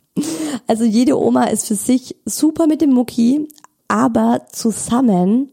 [0.68, 3.48] Also jede Oma ist für sich super mit dem Mucki,
[3.88, 5.50] aber zusammen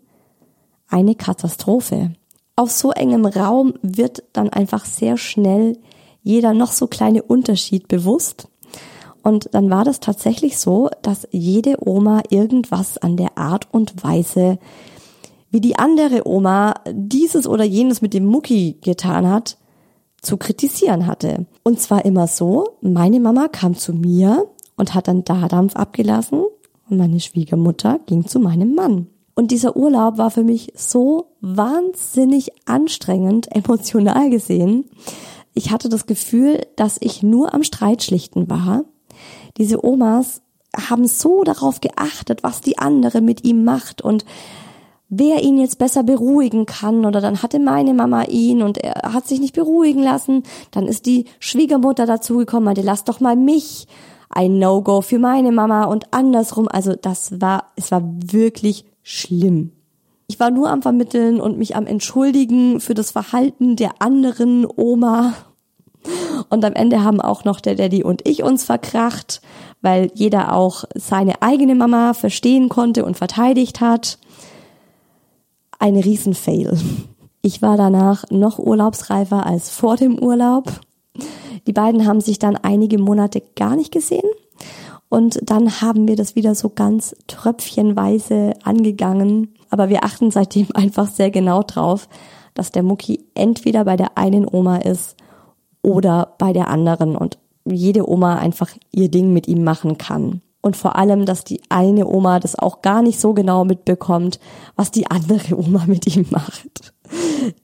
[0.89, 2.15] eine Katastrophe.
[2.57, 5.79] Auf so engem Raum wird dann einfach sehr schnell
[6.23, 8.49] jeder noch so kleine Unterschied bewusst.
[9.25, 14.59] Und dann war das tatsächlich so, dass jede Oma irgendwas an der Art und Weise,
[15.51, 19.57] wie die andere Oma dieses oder jenes mit dem Mucki getan hat,
[20.21, 21.47] zu kritisieren hatte.
[21.63, 24.47] Und zwar immer so, meine Mama kam zu mir
[24.77, 26.43] und hat dann Dadampf abgelassen
[26.91, 29.07] und meine Schwiegermutter ging zu meinem Mann.
[29.35, 34.85] Und dieser Urlaub war für mich so wahnsinnig anstrengend, emotional gesehen.
[35.55, 38.85] Ich hatte das Gefühl, dass ich nur am Streitschlichten war
[39.57, 40.43] diese Omas
[40.77, 44.25] haben so darauf geachtet, was die andere mit ihm macht und
[45.09, 49.29] wer ihn jetzt besser beruhigen kann oder dann hatte meine Mama ihn und er hat
[49.29, 50.43] sich nicht beruhigen lassen.
[50.71, 53.87] Dann ist die Schwiegermutter dazugekommen, meinte, lass doch mal mich.
[54.31, 56.67] Ein No-Go für meine Mama und andersrum.
[56.67, 59.71] Also das war, es war wirklich schlimm.
[60.27, 65.35] Ich war nur am Vermitteln und mich am Entschuldigen für das Verhalten der anderen Oma.
[66.51, 69.41] Und am Ende haben auch noch der Daddy und ich uns verkracht,
[69.81, 74.19] weil jeder auch seine eigene Mama verstehen konnte und verteidigt hat
[75.79, 76.79] ein Riesenfail.
[77.43, 80.81] Ich war danach noch urlaubsreifer als vor dem Urlaub.
[81.67, 84.29] Die beiden haben sich dann einige Monate gar nicht gesehen.
[85.11, 89.55] Und dann haben wir das wieder so ganz tröpfchenweise angegangen.
[89.69, 92.09] Aber wir achten seitdem einfach sehr genau drauf,
[92.55, 95.17] dass der Mucki entweder bei der einen Oma ist
[95.85, 100.79] oder bei der anderen und jede Oma einfach ihr Ding mit ihm machen kann und
[100.79, 104.41] vor allem, dass die eine Oma das auch gar nicht so genau mitbekommt,
[104.77, 106.95] was die andere Oma mit ihm macht.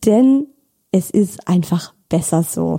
[0.04, 0.46] Denn
[0.92, 2.78] es ist einfach besser so.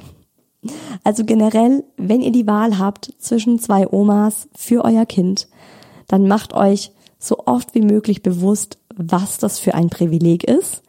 [1.04, 5.48] Also generell, wenn ihr die Wahl habt zwischen zwei Omas für euer Kind,
[6.08, 10.84] dann macht euch so oft wie möglich bewusst, was das für ein Privileg ist,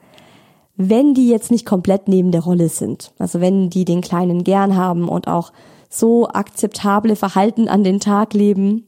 [0.76, 3.12] wenn die jetzt nicht komplett neben der Rolle sind.
[3.18, 5.52] Also wenn die den Kleinen gern haben und auch
[5.88, 8.86] so akzeptable Verhalten an den Tag leben,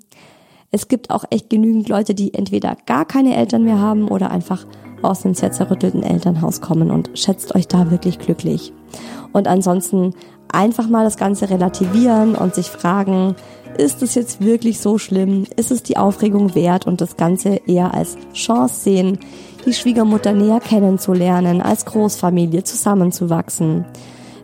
[0.70, 4.66] es gibt auch echt genügend Leute, die entweder gar keine Eltern mehr haben oder einfach
[5.02, 8.72] aus einem sehr zerrüttelten Elternhaus kommen und schätzt euch da wirklich glücklich.
[9.32, 10.14] Und ansonsten
[10.50, 13.36] einfach mal das Ganze relativieren und sich fragen,
[13.76, 15.44] ist es jetzt wirklich so schlimm?
[15.56, 19.18] Ist es die Aufregung wert und das Ganze eher als Chance sehen,
[19.64, 23.84] die Schwiegermutter näher kennenzulernen, als Großfamilie zusammenzuwachsen?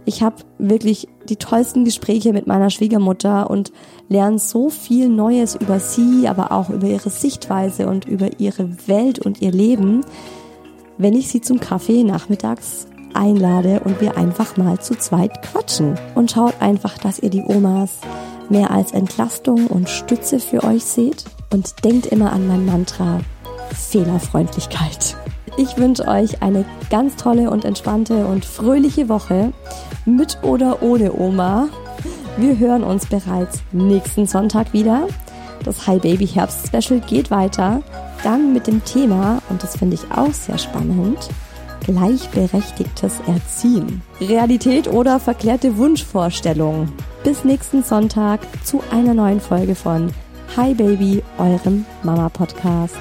[0.05, 3.73] Ich habe wirklich die tollsten Gespräche mit meiner Schwiegermutter und
[4.09, 9.18] lerne so viel Neues über sie, aber auch über ihre Sichtweise und über ihre Welt
[9.18, 10.01] und ihr Leben,
[10.99, 15.99] wenn ich sie zum Kaffee nachmittags einlade und wir einfach mal zu zweit quatschen.
[16.14, 17.99] Und schaut einfach, dass ihr die Omas
[18.49, 23.21] mehr als Entlastung und Stütze für euch seht und denkt immer an mein Mantra
[23.75, 25.16] Fehlerfreundlichkeit.
[25.57, 29.53] Ich wünsche euch eine ganz tolle und entspannte und fröhliche Woche
[30.07, 31.68] mit oder ohne Oma.
[32.37, 35.09] Wir hören uns bereits nächsten Sonntag wieder.
[35.64, 37.83] Das Hi Baby Herbst Special geht weiter.
[38.23, 41.29] Dann mit dem Thema, und das finde ich auch sehr spannend,
[41.85, 44.03] gleichberechtigtes Erziehen.
[44.21, 46.93] Realität oder verklärte Wunschvorstellung.
[47.25, 50.11] Bis nächsten Sonntag zu einer neuen Folge von
[50.57, 52.97] Hi Baby, eurem Mama Podcast.